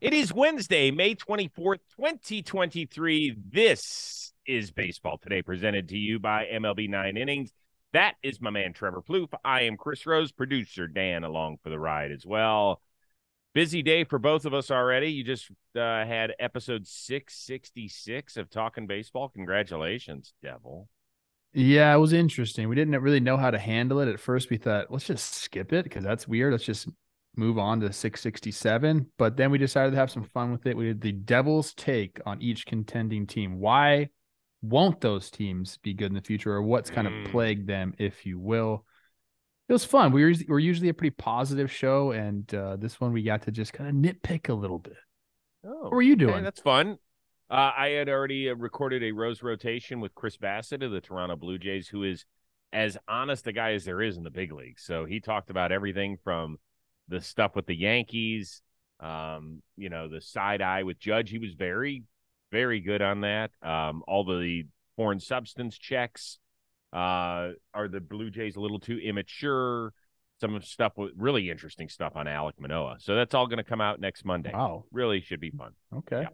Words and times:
It 0.00 0.14
is 0.14 0.32
Wednesday, 0.32 0.90
May 0.90 1.14
24th, 1.14 1.80
2023. 1.98 3.36
This 3.50 4.32
is 4.46 4.70
Baseball 4.70 5.18
Today, 5.18 5.42
presented 5.42 5.90
to 5.90 5.98
you 5.98 6.18
by 6.18 6.46
MLB 6.50 6.88
Nine 6.88 7.18
Innings. 7.18 7.52
That 7.92 8.14
is 8.22 8.40
my 8.40 8.48
man, 8.48 8.72
Trevor 8.72 9.02
Plouffe. 9.02 9.34
I 9.44 9.62
am 9.62 9.76
Chris 9.76 10.06
Rose, 10.06 10.32
producer 10.32 10.88
Dan, 10.88 11.24
along 11.24 11.58
for 11.62 11.68
the 11.68 11.78
ride 11.78 12.10
as 12.10 12.24
well. 12.24 12.80
Busy 13.52 13.82
day 13.82 14.04
for 14.04 14.18
both 14.18 14.46
of 14.46 14.54
us 14.54 14.70
already. 14.70 15.12
You 15.12 15.24
just 15.24 15.50
uh, 15.76 16.06
had 16.06 16.32
episode 16.40 16.86
666 16.86 18.38
of 18.38 18.48
Talking 18.48 18.86
Baseball. 18.86 19.28
Congratulations, 19.28 20.32
Devil. 20.42 20.88
Yeah, 21.52 21.94
it 21.94 21.98
was 21.98 22.14
interesting. 22.14 22.70
We 22.70 22.76
didn't 22.76 22.98
really 23.02 23.20
know 23.20 23.36
how 23.36 23.50
to 23.50 23.58
handle 23.58 24.00
it. 24.00 24.08
At 24.08 24.20
first, 24.20 24.48
we 24.48 24.56
thought, 24.56 24.90
let's 24.90 25.04
just 25.04 25.34
skip 25.34 25.70
it 25.74 25.84
because 25.84 26.02
that's 26.02 26.26
weird. 26.26 26.52
Let's 26.52 26.64
just 26.64 26.88
move 27.36 27.58
on 27.58 27.80
to 27.80 27.92
667. 27.92 29.06
But 29.18 29.36
then 29.36 29.50
we 29.50 29.58
decided 29.58 29.92
to 29.92 29.96
have 29.96 30.10
some 30.10 30.24
fun 30.24 30.52
with 30.52 30.66
it. 30.66 30.76
We 30.76 30.84
did 30.86 31.00
the 31.00 31.12
devil's 31.12 31.72
take 31.74 32.20
on 32.26 32.40
each 32.42 32.66
contending 32.66 33.26
team. 33.26 33.58
Why 33.58 34.08
won't 34.60 35.00
those 35.00 35.30
teams 35.30 35.78
be 35.82 35.94
good 35.94 36.06
in 36.10 36.14
the 36.14 36.20
future, 36.20 36.52
or 36.52 36.62
what's 36.62 36.90
kind 36.90 37.08
Mm. 37.08 37.24
of 37.26 37.30
plagued 37.32 37.66
them, 37.66 37.94
if 37.98 38.24
you 38.26 38.38
will? 38.38 38.84
It 39.68 39.72
was 39.72 39.84
fun. 39.84 40.12
We 40.12 40.24
were, 40.24 40.34
we're 40.48 40.58
usually 40.58 40.88
a 40.90 40.94
pretty 40.94 41.14
positive 41.16 41.70
show, 41.70 42.10
and 42.12 42.52
uh, 42.54 42.76
this 42.76 43.00
one 43.00 43.12
we 43.12 43.22
got 43.22 43.42
to 43.42 43.50
just 43.50 43.72
kind 43.72 43.88
of 43.88 43.96
nitpick 43.96 44.48
a 44.48 44.54
little 44.54 44.78
bit. 44.78 44.96
Oh, 45.64 45.84
What 45.84 45.92
were 45.92 46.02
you 46.02 46.14
okay, 46.14 46.26
doing? 46.26 46.44
that's 46.44 46.60
fun. 46.60 46.98
Uh, 47.50 47.72
I 47.76 47.88
had 47.90 48.08
already 48.08 48.50
uh, 48.50 48.54
recorded 48.54 49.02
a 49.02 49.12
rose 49.12 49.42
rotation 49.42 50.00
with 50.00 50.14
Chris 50.14 50.36
Bassitt 50.36 50.82
of 50.84 50.90
the 50.90 51.00
Toronto 51.00 51.36
Blue 51.36 51.58
Jays, 51.58 51.88
who 51.88 52.02
is 52.02 52.24
as 52.72 52.96
honest 53.08 53.46
a 53.46 53.52
guy 53.52 53.72
as 53.72 53.84
there 53.84 54.00
is 54.02 54.16
in 54.16 54.22
the 54.22 54.30
big 54.30 54.52
leagues. 54.52 54.82
So 54.84 55.04
he 55.04 55.20
talked 55.20 55.50
about 55.50 55.72
everything 55.72 56.18
from 56.24 56.56
the 57.08 57.20
stuff 57.20 57.56
with 57.56 57.66
the 57.66 57.74
Yankees, 57.74 58.62
um, 59.00 59.62
you 59.76 59.88
know, 59.88 60.08
the 60.08 60.20
side 60.20 60.62
eye 60.62 60.82
with 60.82 60.98
Judge. 60.98 61.30
He 61.30 61.38
was 61.38 61.54
very, 61.54 62.04
very 62.50 62.80
good 62.80 63.02
on 63.02 63.22
that. 63.22 63.50
Um, 63.62 64.02
all 64.06 64.24
the 64.24 64.64
foreign 64.96 65.20
substance 65.20 65.76
checks. 65.76 66.38
Uh, 66.92 67.52
are 67.72 67.88
the 67.88 68.00
Blue 68.00 68.30
Jays 68.30 68.56
a 68.56 68.60
little 68.60 68.78
too 68.78 68.98
immature? 68.98 69.92
Some 70.40 70.54
of 70.54 70.64
stuff 70.64 70.92
with 70.96 71.12
really 71.16 71.50
interesting 71.50 71.88
stuff 71.88 72.16
on 72.16 72.26
Alek 72.26 72.58
Manoah. 72.58 72.96
So 72.98 73.14
that's 73.14 73.32
all 73.32 73.46
going 73.46 73.58
to 73.58 73.64
come 73.64 73.80
out 73.80 74.00
next 74.00 74.24
Monday. 74.24 74.50
Wow. 74.52 74.84
Really 74.90 75.20
should 75.20 75.40
be 75.40 75.50
fun. 75.50 75.72
Okay. 75.96 76.22
Yeah. 76.22 76.28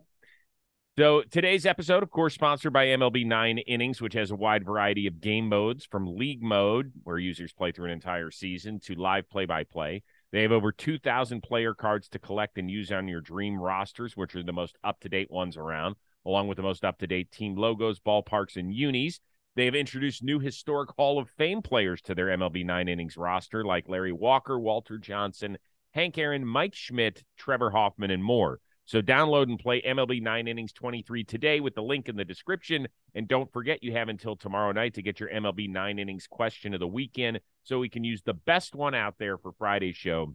So 0.98 1.22
today's 1.22 1.64
episode, 1.64 2.02
of 2.02 2.10
course, 2.10 2.34
sponsored 2.34 2.72
by 2.72 2.86
MLB 2.86 3.24
Nine 3.24 3.58
Innings, 3.58 4.00
which 4.00 4.14
has 4.14 4.32
a 4.32 4.34
wide 4.34 4.64
variety 4.64 5.06
of 5.06 5.20
game 5.20 5.48
modes 5.48 5.84
from 5.84 6.16
league 6.16 6.42
mode, 6.42 6.90
where 7.04 7.18
users 7.18 7.52
play 7.52 7.70
through 7.70 7.84
an 7.84 7.92
entire 7.92 8.32
season, 8.32 8.80
to 8.80 8.96
live 8.96 9.30
play-by-play. 9.30 10.02
They 10.30 10.42
have 10.42 10.52
over 10.52 10.72
2,000 10.72 11.42
player 11.42 11.72
cards 11.72 12.08
to 12.10 12.18
collect 12.18 12.58
and 12.58 12.70
use 12.70 12.92
on 12.92 13.08
your 13.08 13.22
dream 13.22 13.58
rosters, 13.58 14.16
which 14.16 14.36
are 14.36 14.42
the 14.42 14.52
most 14.52 14.76
up-to-date 14.84 15.30
ones 15.30 15.56
around, 15.56 15.96
along 16.26 16.48
with 16.48 16.56
the 16.56 16.62
most 16.62 16.84
up-to-date 16.84 17.32
team 17.32 17.56
logos, 17.56 17.98
ballparks, 17.98 18.56
and 18.56 18.74
unis. 18.74 19.20
They 19.56 19.64
have 19.64 19.74
introduced 19.74 20.22
new 20.22 20.38
historic 20.38 20.90
Hall 20.96 21.18
of 21.18 21.30
Fame 21.30 21.62
players 21.62 22.02
to 22.02 22.14
their 22.14 22.26
MLB 22.26 22.64
Nine 22.64 22.88
Innings 22.88 23.16
roster, 23.16 23.64
like 23.64 23.88
Larry 23.88 24.12
Walker, 24.12 24.60
Walter 24.60 24.98
Johnson, 24.98 25.56
Hank 25.92 26.18
Aaron, 26.18 26.46
Mike 26.46 26.74
Schmidt, 26.74 27.24
Trevor 27.38 27.70
Hoffman, 27.70 28.10
and 28.10 28.22
more. 28.22 28.60
So 28.88 29.02
download 29.02 29.50
and 29.50 29.58
play 29.58 29.82
MLB 29.82 30.22
9 30.22 30.48
Innings 30.48 30.72
23 30.72 31.22
today 31.22 31.60
with 31.60 31.74
the 31.74 31.82
link 31.82 32.08
in 32.08 32.16
the 32.16 32.24
description. 32.24 32.88
And 33.14 33.28
don't 33.28 33.52
forget, 33.52 33.82
you 33.82 33.92
have 33.92 34.08
until 34.08 34.34
tomorrow 34.34 34.72
night 34.72 34.94
to 34.94 35.02
get 35.02 35.20
your 35.20 35.28
MLB 35.28 35.68
9 35.68 35.98
Innings 35.98 36.26
question 36.26 36.72
of 36.72 36.80
the 36.80 36.88
weekend 36.88 37.40
so 37.64 37.78
we 37.78 37.90
can 37.90 38.02
use 38.02 38.22
the 38.22 38.32
best 38.32 38.74
one 38.74 38.94
out 38.94 39.16
there 39.18 39.36
for 39.36 39.52
Friday's 39.52 39.94
show 39.94 40.34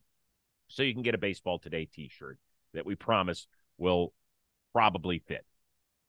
so 0.68 0.84
you 0.84 0.94
can 0.94 1.02
get 1.02 1.16
a 1.16 1.18
Baseball 1.18 1.58
Today 1.58 1.90
t 1.92 2.12
shirt 2.14 2.38
that 2.76 2.86
we 2.86 2.94
promise 2.94 3.48
will 3.80 4.14
probably 4.72 5.18
fit. 5.18 5.44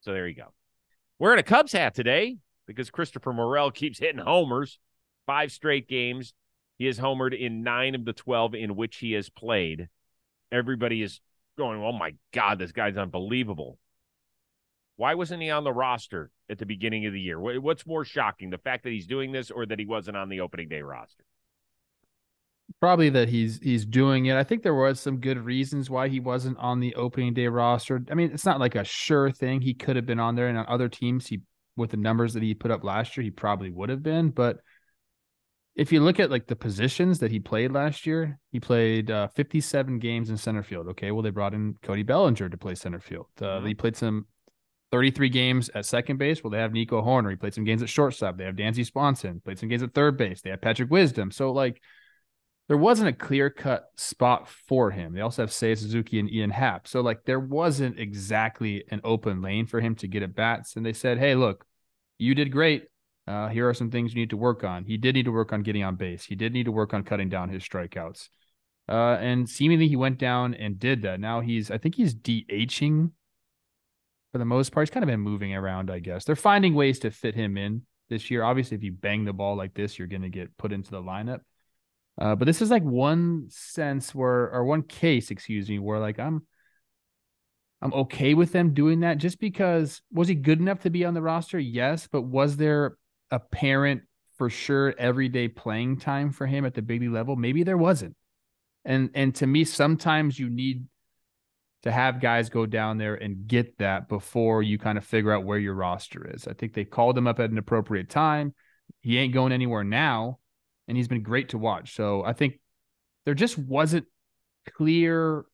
So 0.01 0.13
there 0.13 0.27
you 0.27 0.35
go. 0.35 0.53
Wearing 1.17 1.39
a 1.39 1.43
Cubs 1.43 1.71
hat 1.71 1.95
today 1.95 2.37
because 2.67 2.91
Christopher 2.91 3.33
Morel 3.33 3.71
keeps 3.71 3.97
hitting 3.97 4.21
homers, 4.21 4.77
five 5.25 5.51
straight 5.51 5.89
games. 5.89 6.35
He 6.77 6.85
has 6.85 6.99
homered 6.99 7.35
in 7.35 7.63
nine 7.63 7.95
of 7.95 8.05
the 8.05 8.13
12 8.13 8.53
in 8.53 8.75
which 8.75 8.97
he 8.97 9.13
has 9.13 9.31
played. 9.31 9.87
Everybody 10.51 11.01
is 11.01 11.19
going, 11.55 11.81
oh 11.81 11.91
my 11.91 12.15
God, 12.33 12.59
this 12.59 12.71
guy's 12.71 12.97
unbelievable. 12.97 13.77
Why 14.97 15.15
wasn't 15.15 15.41
he 15.41 15.49
on 15.49 15.63
the 15.63 15.73
roster 15.73 16.31
at 16.49 16.57
the 16.57 16.65
beginning 16.65 17.05
of 17.05 17.13
the 17.13 17.19
year? 17.19 17.39
What's 17.39 17.85
more 17.85 18.05
shocking, 18.05 18.49
the 18.49 18.57
fact 18.57 18.83
that 18.83 18.91
he's 18.91 19.07
doing 19.07 19.31
this 19.31 19.51
or 19.51 19.65
that 19.65 19.79
he 19.79 19.85
wasn't 19.85 20.17
on 20.17 20.29
the 20.29 20.41
opening 20.41 20.69
day 20.69 20.81
roster? 20.81 21.25
Probably 22.79 23.09
that 23.09 23.29
he's 23.29 23.59
he's 23.59 23.85
doing 23.85 24.25
it. 24.25 24.35
I 24.35 24.43
think 24.43 24.63
there 24.63 24.73
was 24.73 24.99
some 24.99 25.17
good 25.17 25.37
reasons 25.37 25.89
why 25.89 26.07
he 26.07 26.19
wasn't 26.19 26.57
on 26.57 26.79
the 26.79 26.95
opening 26.95 27.33
day 27.33 27.47
roster. 27.47 28.03
I 28.09 28.15
mean, 28.15 28.31
it's 28.31 28.45
not 28.45 28.59
like 28.59 28.75
a 28.75 28.83
sure 28.83 29.31
thing. 29.31 29.61
He 29.61 29.73
could 29.73 29.95
have 29.95 30.05
been 30.05 30.19
on 30.19 30.35
there, 30.35 30.47
and 30.47 30.57
on 30.57 30.65
other 30.67 30.89
teams, 30.89 31.27
he 31.27 31.41
with 31.77 31.91
the 31.91 31.97
numbers 31.97 32.33
that 32.33 32.41
he 32.41 32.53
put 32.53 32.71
up 32.71 32.83
last 32.83 33.15
year, 33.15 33.23
he 33.23 33.31
probably 33.31 33.69
would 33.69 33.89
have 33.89 34.01
been. 34.01 34.29
But 34.29 34.61
if 35.75 35.91
you 35.91 35.99
look 35.99 36.19
at 36.19 36.31
like 36.31 36.47
the 36.47 36.55
positions 36.55 37.19
that 37.19 37.31
he 37.31 37.39
played 37.39 37.71
last 37.71 38.05
year, 38.05 38.39
he 38.51 38.59
played 38.59 39.11
uh, 39.11 39.27
57 39.27 39.99
games 39.99 40.29
in 40.29 40.37
center 40.37 40.63
field. 40.63 40.87
Okay, 40.89 41.11
well 41.11 41.21
they 41.21 41.29
brought 41.31 41.53
in 41.53 41.75
Cody 41.81 42.03
Bellinger 42.03 42.49
to 42.49 42.57
play 42.57 42.75
center 42.75 42.99
field. 42.99 43.27
Uh, 43.41 43.59
Mhm. 43.59 43.67
He 43.67 43.73
played 43.73 43.95
some 43.95 44.25
33 44.91 45.29
games 45.29 45.69
at 45.75 45.85
second 45.85 46.17
base. 46.17 46.43
Well, 46.43 46.51
they 46.51 46.59
have 46.59 46.71
Nico 46.71 47.01
Hoerner. 47.01 47.29
He 47.31 47.35
played 47.35 47.53
some 47.53 47.65
games 47.65 47.81
at 47.81 47.89
shortstop. 47.89 48.37
They 48.37 48.45
have 48.45 48.55
Dansby 48.55 48.85
Swanson. 48.85 49.41
Played 49.41 49.59
some 49.59 49.67
games 49.67 49.83
at 49.83 49.93
third 49.93 50.15
base. 50.15 50.41
They 50.41 50.51
have 50.51 50.61
Patrick 50.61 50.89
Wisdom. 50.89 51.31
So 51.31 51.51
like 51.51 51.81
there 52.67 52.77
wasn't 52.77 53.09
a 53.09 53.13
clear 53.13 53.49
cut 53.49 53.85
spot 53.97 54.47
for 54.47 54.91
him. 54.91 55.13
They 55.13 55.21
also 55.21 55.43
have 55.43 55.49
Seiya 55.51 55.77
Suzuki 55.77 56.19
and 56.19 56.31
Ian 56.31 56.49
Happ. 56.51 56.87
So 56.87 57.01
like 57.01 57.25
there 57.25 57.39
wasn't 57.39 57.99
exactly 57.99 58.85
an 58.89 59.01
open 59.03 59.41
lane 59.41 59.65
for 59.65 59.81
him 59.81 59.95
to 59.95 60.07
get 60.07 60.23
at 60.23 60.33
bats. 60.33 60.75
And 60.77 60.85
they 60.85 60.93
said, 60.93 61.17
Hey, 61.19 61.35
look, 61.35 61.65
you 62.17 62.33
did 62.33 62.51
great. 62.51 62.85
Uh, 63.27 63.47
here 63.49 63.67
are 63.67 63.73
some 63.73 63.89
things 63.89 64.13
you 64.13 64.19
need 64.19 64.29
to 64.29 64.37
work 64.37 64.63
on. 64.63 64.85
He 64.85 64.97
did 64.97 65.15
need 65.15 65.25
to 65.25 65.31
work 65.31 65.51
on 65.51 65.63
getting 65.63 65.83
on 65.83 65.95
base. 65.95 66.25
He 66.25 66.35
did 66.35 66.53
need 66.53 66.65
to 66.65 66.71
work 66.71 66.93
on 66.93 67.03
cutting 67.03 67.29
down 67.29 67.49
his 67.49 67.63
strikeouts. 67.63 68.29
Uh, 68.87 69.17
and 69.19 69.49
seemingly 69.49 69.87
he 69.87 69.95
went 69.95 70.19
down 70.19 70.53
and 70.53 70.77
did 70.77 71.01
that. 71.01 71.19
Now 71.19 71.41
he's, 71.41 71.71
I 71.71 71.79
think 71.79 71.95
he's 71.95 72.13
DHing 72.13 73.11
for 74.31 74.37
the 74.37 74.45
most 74.45 74.71
part. 74.71 74.87
He's 74.87 74.93
kind 74.93 75.03
of 75.03 75.07
been 75.07 75.21
moving 75.21 75.55
around, 75.55 75.89
I 75.89 75.99
guess. 75.99 76.23
They're 76.23 76.35
finding 76.35 76.75
ways 76.75 76.99
to 76.99 77.09
fit 77.09 77.33
him 77.33 77.57
in 77.57 77.81
this 78.09 78.29
year. 78.29 78.43
Obviously, 78.43 78.77
if 78.77 78.83
you 78.83 78.91
bang 78.91 79.25
the 79.25 79.33
ball 79.33 79.55
like 79.55 79.73
this, 79.73 79.97
you're 79.97 80.07
going 80.07 80.21
to 80.21 80.29
get 80.29 80.55
put 80.57 80.71
into 80.71 80.91
the 80.91 81.01
lineup. 81.01 81.39
Uh, 82.21 82.35
but 82.35 82.45
this 82.45 82.61
is 82.61 82.69
like 82.69 82.83
one 82.83 83.47
sense 83.49 84.13
where, 84.13 84.51
or 84.51 84.65
one 84.65 84.83
case, 84.83 85.31
excuse 85.31 85.67
me, 85.67 85.79
where 85.79 85.99
like 85.99 86.19
I'm, 86.19 86.45
I'm 87.81 87.93
okay 87.93 88.35
with 88.35 88.51
them 88.51 88.73
doing 88.73 89.01
that 89.01 89.17
just 89.17 89.39
because 89.39 90.01
was 90.11 90.27
he 90.27 90.35
good 90.35 90.59
enough 90.59 90.81
to 90.81 90.89
be 90.91 91.05
on 91.05 91.13
the 91.13 91.21
roster? 91.21 91.59
Yes, 91.59 92.07
but 92.09 92.21
was 92.21 92.55
there 92.57 92.97
apparent 93.35 94.01
for 94.37 94.49
sure 94.49 94.93
everyday 94.97 95.47
playing 95.47 95.99
time 95.99 96.31
for 96.31 96.47
him 96.47 96.65
at 96.65 96.73
the 96.73 96.81
big 96.81 97.01
league 97.01 97.11
level? 97.11 97.35
Maybe 97.35 97.63
there 97.63 97.77
wasn't. 97.77 98.15
And 98.83 99.09
and 99.13 99.33
to 99.35 99.47
me, 99.47 99.63
sometimes 99.63 100.39
you 100.39 100.49
need 100.49 100.85
to 101.83 101.91
have 101.91 102.19
guys 102.19 102.49
go 102.49 102.65
down 102.65 102.97
there 102.97 103.15
and 103.15 103.47
get 103.47 103.77
that 103.77 104.09
before 104.09 104.63
you 104.63 104.77
kind 104.77 104.97
of 104.97 105.05
figure 105.05 105.31
out 105.31 105.43
where 105.43 105.59
your 105.59 105.75
roster 105.75 106.31
is. 106.33 106.47
I 106.47 106.53
think 106.53 106.73
they 106.73 106.85
called 106.85 107.17
him 107.17 107.27
up 107.27 107.39
at 107.39 107.51
an 107.51 107.57
appropriate 107.57 108.09
time. 108.09 108.53
He 109.01 109.17
ain't 109.17 109.33
going 109.33 109.51
anywhere 109.51 109.83
now, 109.83 110.39
and 110.87 110.97
he's 110.97 111.07
been 111.07 111.21
great 111.21 111.49
to 111.49 111.59
watch. 111.59 111.95
So 111.95 112.23
I 112.23 112.33
think 112.33 112.59
there 113.25 113.35
just 113.35 113.57
wasn't 113.57 114.05
clear 114.75 115.45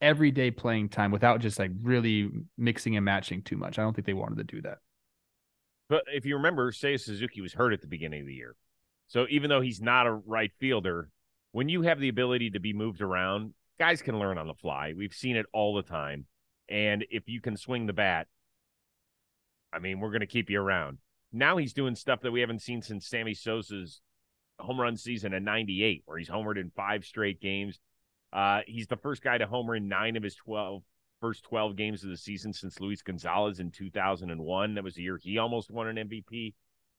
everyday 0.00 0.50
playing 0.50 0.88
time 0.88 1.10
without 1.10 1.40
just 1.40 1.58
like 1.58 1.70
really 1.82 2.30
mixing 2.58 2.96
and 2.96 3.04
matching 3.04 3.42
too 3.42 3.56
much. 3.56 3.78
I 3.78 3.82
don't 3.82 3.94
think 3.94 4.06
they 4.06 4.12
wanted 4.12 4.38
to 4.38 4.44
do 4.56 4.62
that. 4.62 4.78
But 5.94 6.06
if 6.12 6.26
you 6.26 6.34
remember, 6.34 6.72
Seiya 6.72 7.00
Suzuki 7.00 7.40
was 7.40 7.52
hurt 7.52 7.72
at 7.72 7.80
the 7.80 7.86
beginning 7.86 8.22
of 8.22 8.26
the 8.26 8.34
year. 8.34 8.56
So 9.06 9.26
even 9.30 9.48
though 9.48 9.60
he's 9.60 9.80
not 9.80 10.08
a 10.08 10.12
right 10.12 10.50
fielder, 10.58 11.08
when 11.52 11.68
you 11.68 11.82
have 11.82 12.00
the 12.00 12.08
ability 12.08 12.50
to 12.50 12.58
be 12.58 12.72
moved 12.72 13.00
around, 13.00 13.54
guys 13.78 14.02
can 14.02 14.18
learn 14.18 14.36
on 14.36 14.48
the 14.48 14.54
fly. 14.54 14.92
We've 14.96 15.12
seen 15.12 15.36
it 15.36 15.46
all 15.52 15.72
the 15.72 15.84
time. 15.84 16.26
And 16.68 17.06
if 17.10 17.28
you 17.28 17.40
can 17.40 17.56
swing 17.56 17.86
the 17.86 17.92
bat, 17.92 18.26
I 19.72 19.78
mean, 19.78 20.00
we're 20.00 20.10
going 20.10 20.18
to 20.18 20.26
keep 20.26 20.50
you 20.50 20.60
around. 20.60 20.98
Now 21.32 21.58
he's 21.58 21.72
doing 21.72 21.94
stuff 21.94 22.22
that 22.22 22.32
we 22.32 22.40
haven't 22.40 22.62
seen 22.62 22.82
since 22.82 23.06
Sammy 23.06 23.34
Sosa's 23.34 24.00
home 24.58 24.80
run 24.80 24.96
season 24.96 25.32
in 25.32 25.44
98, 25.44 26.02
where 26.06 26.18
he's 26.18 26.28
homered 26.28 26.60
in 26.60 26.72
five 26.74 27.04
straight 27.04 27.40
games. 27.40 27.78
Uh, 28.32 28.62
he's 28.66 28.88
the 28.88 28.96
first 28.96 29.22
guy 29.22 29.38
to 29.38 29.46
homer 29.46 29.76
in 29.76 29.86
nine 29.86 30.16
of 30.16 30.24
his 30.24 30.34
12 30.34 30.82
first 31.24 31.44
12 31.44 31.74
games 31.74 32.04
of 32.04 32.10
the 32.10 32.18
season 32.18 32.52
since 32.52 32.80
Luis 32.80 33.00
Gonzalez 33.00 33.58
in 33.58 33.70
2001. 33.70 34.74
That 34.74 34.84
was 34.84 34.94
the 34.94 35.02
year 35.02 35.16
he 35.16 35.38
almost 35.38 35.70
won 35.70 35.88
an 35.88 35.96
MVP. 35.96 36.52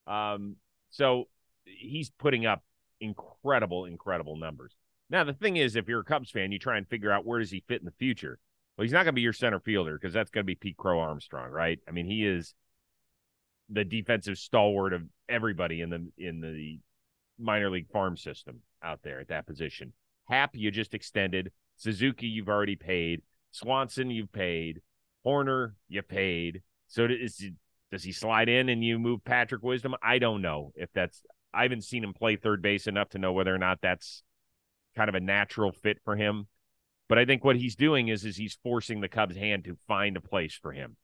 Um, 0.07 0.55
so 0.89 1.25
he's 1.63 2.09
putting 2.09 2.47
up 2.47 2.63
incredible, 2.99 3.85
incredible 3.85 4.35
numbers. 4.35 4.75
Now, 5.11 5.25
the 5.25 5.33
thing 5.33 5.57
is, 5.57 5.75
if 5.75 5.87
you're 5.87 5.99
a 5.99 6.03
Cubs 6.03 6.31
fan, 6.31 6.51
you 6.51 6.57
try 6.57 6.77
and 6.77 6.87
figure 6.87 7.11
out 7.11 7.23
where 7.23 7.37
does 7.37 7.51
he 7.51 7.63
fit 7.67 7.81
in 7.81 7.85
the 7.85 7.93
future. 7.99 8.39
Well, 8.75 8.83
he's 8.83 8.91
not 8.91 9.03
going 9.03 9.13
to 9.13 9.13
be 9.13 9.21
your 9.21 9.31
center 9.31 9.59
fielder 9.59 9.93
because 9.93 10.11
that's 10.11 10.31
going 10.31 10.43
to 10.43 10.47
be 10.47 10.55
Pete 10.55 10.77
Crow 10.77 10.99
Armstrong, 10.99 11.51
right? 11.51 11.77
I 11.87 11.91
mean, 11.91 12.07
he 12.07 12.25
is 12.25 12.55
the 13.69 13.85
defensive 13.85 14.39
stalwart 14.39 14.93
of 14.93 15.03
everybody 15.29 15.81
in 15.81 15.91
the 15.91 16.07
in 16.17 16.41
the 16.41 16.79
minor 17.37 17.69
league 17.69 17.91
farm 17.91 18.17
system 18.17 18.61
out 18.83 19.01
there 19.03 19.19
at 19.19 19.27
that 19.27 19.45
position. 19.45 19.93
Happ, 20.27 20.55
you 20.55 20.71
just 20.71 20.95
extended. 20.95 21.51
Suzuki, 21.75 22.25
you've 22.25 22.49
already 22.49 22.75
paid. 22.75 23.21
Swanson, 23.55 24.09
you've 24.11 24.31
paid. 24.31 24.81
Hoerner, 25.25 25.73
you 25.87 26.01
paid. 26.01 26.61
So 26.87 27.05
is, 27.05 27.43
does 27.91 28.03
he 28.03 28.11
slide 28.11 28.49
in 28.49 28.69
and 28.69 28.83
you 28.83 28.99
move 28.99 29.23
Patrick 29.23 29.63
Wisdom? 29.63 29.95
I 30.03 30.19
don't 30.19 30.41
know 30.41 30.71
if 30.75 30.91
that's. 30.93 31.23
I 31.53 31.63
haven't 31.63 31.85
seen 31.85 32.03
him 32.03 32.13
play 32.13 32.35
third 32.35 32.61
base 32.61 32.85
enough 32.85 33.09
to 33.09 33.17
know 33.17 33.31
whether 33.31 33.55
or 33.55 33.57
not 33.57 33.79
that's 33.81 34.23
kind 34.95 35.07
of 35.07 35.15
a 35.15 35.21
natural 35.21 35.71
fit 35.71 35.99
for 36.03 36.15
him. 36.15 36.47
But 37.07 37.17
I 37.17 37.25
think 37.25 37.43
what 37.43 37.55
he's 37.55 37.75
doing 37.75 38.09
is 38.09 38.25
is 38.25 38.35
he's 38.35 38.57
forcing 38.61 38.99
the 38.99 39.07
Cubs' 39.07 39.37
hand 39.37 39.63
to 39.65 39.77
find 39.87 40.17
a 40.17 40.21
place 40.21 40.57
for 40.61 40.73
him. 40.73 40.97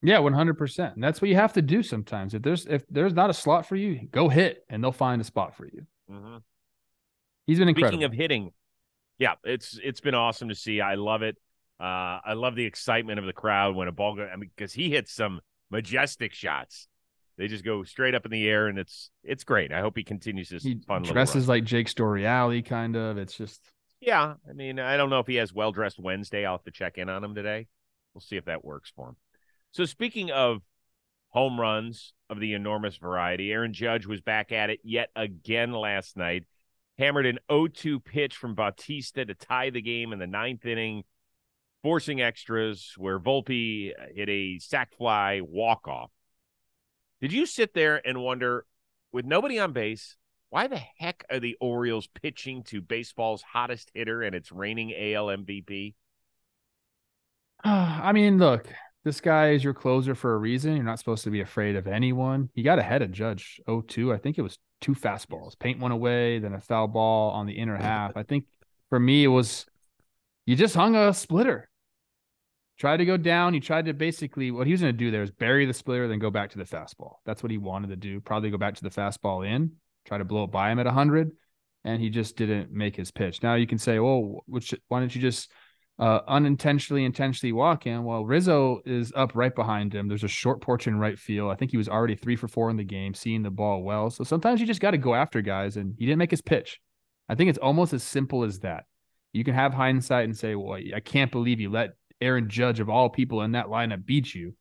Yeah, 0.00 0.20
one 0.20 0.32
hundred 0.32 0.54
percent. 0.54 0.94
And 0.94 1.04
that's 1.04 1.20
what 1.20 1.28
you 1.28 1.36
have 1.36 1.52
to 1.52 1.62
do 1.62 1.82
sometimes. 1.82 2.32
If 2.32 2.42
there's 2.42 2.66
if 2.66 2.84
there's 2.88 3.12
not 3.12 3.30
a 3.30 3.34
slot 3.34 3.66
for 3.66 3.76
you, 3.76 4.08
go 4.10 4.28
hit, 4.28 4.64
and 4.68 4.82
they'll 4.82 4.90
find 4.90 5.20
a 5.20 5.24
spot 5.24 5.54
for 5.54 5.66
you. 5.66 5.86
Mm-hmm. 6.10 6.38
He's 7.46 7.58
been 7.58 7.68
incredible. 7.68 7.90
Speaking 7.90 8.04
of 8.04 8.12
hitting, 8.12 8.52
yeah, 9.22 9.34
it's 9.44 9.78
it's 9.80 10.00
been 10.00 10.16
awesome 10.16 10.48
to 10.48 10.54
see. 10.56 10.80
I 10.80 10.96
love 10.96 11.22
it. 11.22 11.36
Uh, 11.78 12.18
I 12.24 12.32
love 12.32 12.56
the 12.56 12.64
excitement 12.64 13.20
of 13.20 13.24
the 13.24 13.32
crowd 13.32 13.76
when 13.76 13.86
a 13.86 13.92
ball 13.92 14.16
goes. 14.16 14.28
I 14.32 14.34
mean, 14.34 14.50
because 14.52 14.72
he 14.72 14.90
hits 14.90 15.14
some 15.14 15.40
majestic 15.70 16.32
shots. 16.32 16.88
They 17.38 17.46
just 17.46 17.64
go 17.64 17.84
straight 17.84 18.16
up 18.16 18.24
in 18.24 18.32
the 18.32 18.48
air, 18.48 18.66
and 18.66 18.80
it's 18.80 19.10
it's 19.22 19.44
great. 19.44 19.72
I 19.72 19.78
hope 19.78 19.96
he 19.96 20.02
continues 20.02 20.48
this 20.48 20.64
he 20.64 20.80
fun. 20.88 21.02
Dresses 21.02 21.46
like 21.46 21.62
Jake 21.62 21.86
Storiale, 21.86 22.66
kind 22.66 22.96
of. 22.96 23.16
It's 23.16 23.36
just 23.36 23.62
yeah. 24.00 24.34
I 24.48 24.52
mean, 24.54 24.80
I 24.80 24.96
don't 24.96 25.08
know 25.08 25.20
if 25.20 25.28
he 25.28 25.36
has 25.36 25.52
well 25.52 25.70
dressed 25.70 26.00
Wednesday. 26.00 26.44
I'll 26.44 26.54
have 26.54 26.64
to 26.64 26.72
check 26.72 26.98
in 26.98 27.08
on 27.08 27.22
him 27.22 27.36
today. 27.36 27.68
We'll 28.14 28.22
see 28.22 28.36
if 28.36 28.46
that 28.46 28.64
works 28.64 28.92
for 28.96 29.10
him. 29.10 29.16
So 29.70 29.84
speaking 29.84 30.32
of 30.32 30.62
home 31.28 31.60
runs 31.60 32.12
of 32.28 32.40
the 32.40 32.54
enormous 32.54 32.96
variety, 32.96 33.52
Aaron 33.52 33.72
Judge 33.72 34.04
was 34.04 34.20
back 34.20 34.50
at 34.50 34.68
it 34.68 34.80
yet 34.82 35.10
again 35.14 35.70
last 35.70 36.16
night. 36.16 36.42
Hammered 36.98 37.26
an 37.26 37.38
0-2 37.50 38.04
pitch 38.04 38.36
from 38.36 38.54
Bautista 38.54 39.24
to 39.24 39.34
tie 39.34 39.70
the 39.70 39.82
game 39.82 40.12
in 40.12 40.18
the 40.18 40.26
ninth 40.26 40.66
inning 40.66 41.04
forcing 41.82 42.20
extras 42.20 42.94
where 42.96 43.18
Volpe 43.18 43.92
uh, 43.92 44.04
hit 44.14 44.28
a 44.28 44.58
sac 44.58 44.94
fly 44.96 45.40
walk 45.42 45.88
off. 45.88 46.10
Did 47.20 47.32
you 47.32 47.46
sit 47.46 47.74
there 47.74 48.00
and 48.06 48.22
wonder, 48.22 48.66
with 49.12 49.24
nobody 49.24 49.58
on 49.58 49.72
base, 49.72 50.16
why 50.50 50.66
the 50.66 50.80
heck 50.98 51.24
are 51.30 51.40
the 51.40 51.56
Orioles 51.60 52.06
pitching 52.06 52.62
to 52.64 52.80
baseball's 52.80 53.42
hottest 53.42 53.90
hitter 53.94 54.22
and 54.22 54.34
it's 54.34 54.52
reigning 54.52 54.92
AL 54.92 55.26
MVP? 55.26 55.94
I 57.64 58.12
mean, 58.12 58.38
look, 58.38 58.66
this 59.04 59.20
guy 59.20 59.50
is 59.50 59.64
your 59.64 59.74
closer 59.74 60.14
for 60.14 60.34
a 60.34 60.38
reason. 60.38 60.74
You're 60.74 60.84
not 60.84 60.98
supposed 60.98 61.24
to 61.24 61.30
be 61.30 61.40
afraid 61.40 61.76
of 61.76 61.86
anyone. 61.86 62.50
He 62.54 62.62
got 62.62 62.78
ahead 62.78 63.02
of 63.02 63.12
Judge 63.12 63.60
0-2. 63.68 64.14
I 64.14 64.18
think 64.18 64.38
it 64.38 64.42
was 64.42 64.58
two 64.82 64.94
fastballs, 64.94 65.58
paint 65.58 65.80
one 65.80 65.92
away, 65.92 66.38
then 66.38 66.52
a 66.52 66.60
foul 66.60 66.88
ball 66.88 67.30
on 67.30 67.46
the 67.46 67.54
inner 67.54 67.76
half. 67.78 68.16
I 68.16 68.22
think 68.22 68.44
for 68.90 69.00
me, 69.00 69.24
it 69.24 69.28
was 69.28 69.64
you 70.44 70.56
just 70.56 70.74
hung 70.74 70.94
a 70.94 71.14
splitter 71.14 71.70
tried 72.82 72.96
to 72.96 73.04
go 73.04 73.16
down. 73.16 73.54
You 73.54 73.60
tried 73.60 73.86
to 73.86 73.94
basically 73.94 74.50
what 74.50 74.66
he 74.66 74.72
was 74.72 74.80
going 74.80 74.92
to 74.92 74.98
do 74.98 75.12
there 75.12 75.22
is 75.22 75.30
bury 75.30 75.66
the 75.66 75.72
splitter, 75.72 76.08
then 76.08 76.18
go 76.18 76.30
back 76.30 76.50
to 76.50 76.58
the 76.58 76.64
fastball. 76.64 77.16
That's 77.24 77.40
what 77.40 77.52
he 77.52 77.58
wanted 77.58 77.90
to 77.90 77.96
do. 77.96 78.20
Probably 78.20 78.50
go 78.50 78.58
back 78.58 78.74
to 78.74 78.82
the 78.82 78.90
fastball 78.90 79.46
in, 79.46 79.72
try 80.04 80.18
to 80.18 80.24
blow 80.24 80.44
it 80.44 80.50
by 80.50 80.72
him 80.72 80.80
at 80.80 80.86
100. 80.86 81.30
And 81.84 82.02
he 82.02 82.10
just 82.10 82.36
didn't 82.36 82.72
make 82.72 82.96
his 82.96 83.12
pitch. 83.12 83.40
Now 83.40 83.54
you 83.54 83.68
can 83.68 83.78
say, 83.78 84.00
well, 84.00 84.42
which, 84.46 84.74
why 84.88 84.98
don't 84.98 85.14
you 85.14 85.20
just 85.20 85.50
uh, 86.02 86.20
unintentionally, 86.26 87.04
intentionally 87.04 87.52
walk 87.52 87.86
in? 87.86 88.04
Rizzo 88.04 88.80
is 88.84 89.12
up 89.14 89.36
right 89.36 89.54
behind 89.54 89.94
him. 89.94 90.08
There's 90.08 90.24
a 90.24 90.28
short 90.28 90.60
porch 90.60 90.88
in 90.88 90.98
right 90.98 91.16
field. 91.16 91.52
I 91.52 91.54
think 91.54 91.70
he 91.70 91.76
was 91.76 91.88
already 91.88 92.16
three 92.16 92.34
for 92.34 92.48
four 92.48 92.70
in 92.70 92.76
the 92.76 92.82
game, 92.82 93.14
seeing 93.14 93.44
the 93.44 93.50
ball 93.50 93.84
well. 93.84 94.10
So 94.10 94.24
sometimes 94.24 94.60
you 94.60 94.66
just 94.66 94.80
got 94.80 94.90
to 94.90 94.98
go 94.98 95.14
after 95.14 95.40
guys, 95.42 95.76
and 95.76 95.94
he 95.96 96.04
didn't 96.04 96.18
make 96.18 96.32
his 96.32 96.42
pitch. 96.42 96.80
I 97.28 97.36
think 97.36 97.50
it's 97.50 97.58
almost 97.58 97.92
as 97.92 98.02
simple 98.02 98.42
as 98.42 98.58
that. 98.60 98.84
You 99.32 99.44
can 99.44 99.54
have 99.54 99.72
hindsight 99.72 100.24
and 100.24 100.36
say, 100.36 100.56
well, 100.56 100.76
I 100.94 100.98
can't 100.98 101.30
believe 101.30 101.60
you 101.60 101.70
let 101.70 101.90
Aaron 102.20 102.48
Judge 102.48 102.80
of 102.80 102.90
all 102.90 103.08
people 103.08 103.42
in 103.42 103.52
that 103.52 103.66
lineup 103.66 104.04
beat 104.04 104.34
you. 104.34 104.56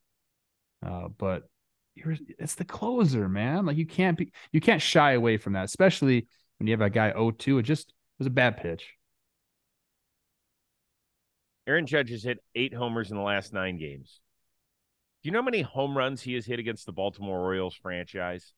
Uh, 0.86 1.08
but 1.18 1.50
it's 1.96 2.54
the 2.54 2.66
closer, 2.66 3.28
man. 3.28 3.66
Like 3.66 3.78
you 3.78 3.88
can't 3.88 4.16
be, 4.16 4.32
you 4.52 4.62
can't 4.62 4.82
shy 4.82 5.14
away 5.14 5.38
from 5.38 5.54
that, 5.54 5.66
especially 5.66 6.28
when 6.60 6.68
you 6.68 6.74
have 6.74 6.82
a 6.82 6.90
guy 6.92 7.12
0-2. 7.12 7.60
It 7.60 7.64
just 7.64 7.92
was 8.20 8.28
a 8.28 8.32
bad 8.32 8.58
pitch. 8.58 8.94
Aaron 11.68 11.86
Judge 11.86 12.10
has 12.10 12.24
hit 12.24 12.40
eight 12.56 12.74
homers 12.74 13.12
in 13.12 13.18
the 13.18 13.24
last 13.24 13.54
nine 13.54 13.78
games. 13.78 14.20
Do 15.22 15.28
you 15.28 15.34
know 15.34 15.40
how 15.40 15.46
many 15.46 15.62
home 15.62 15.96
runs 15.96 16.22
he 16.22 16.34
has 16.34 16.46
hit 16.46 16.60
against 16.60 16.86
the 16.86 16.92
Baltimore 16.92 17.40
Orioles 17.40 17.76
franchise? 17.76 18.54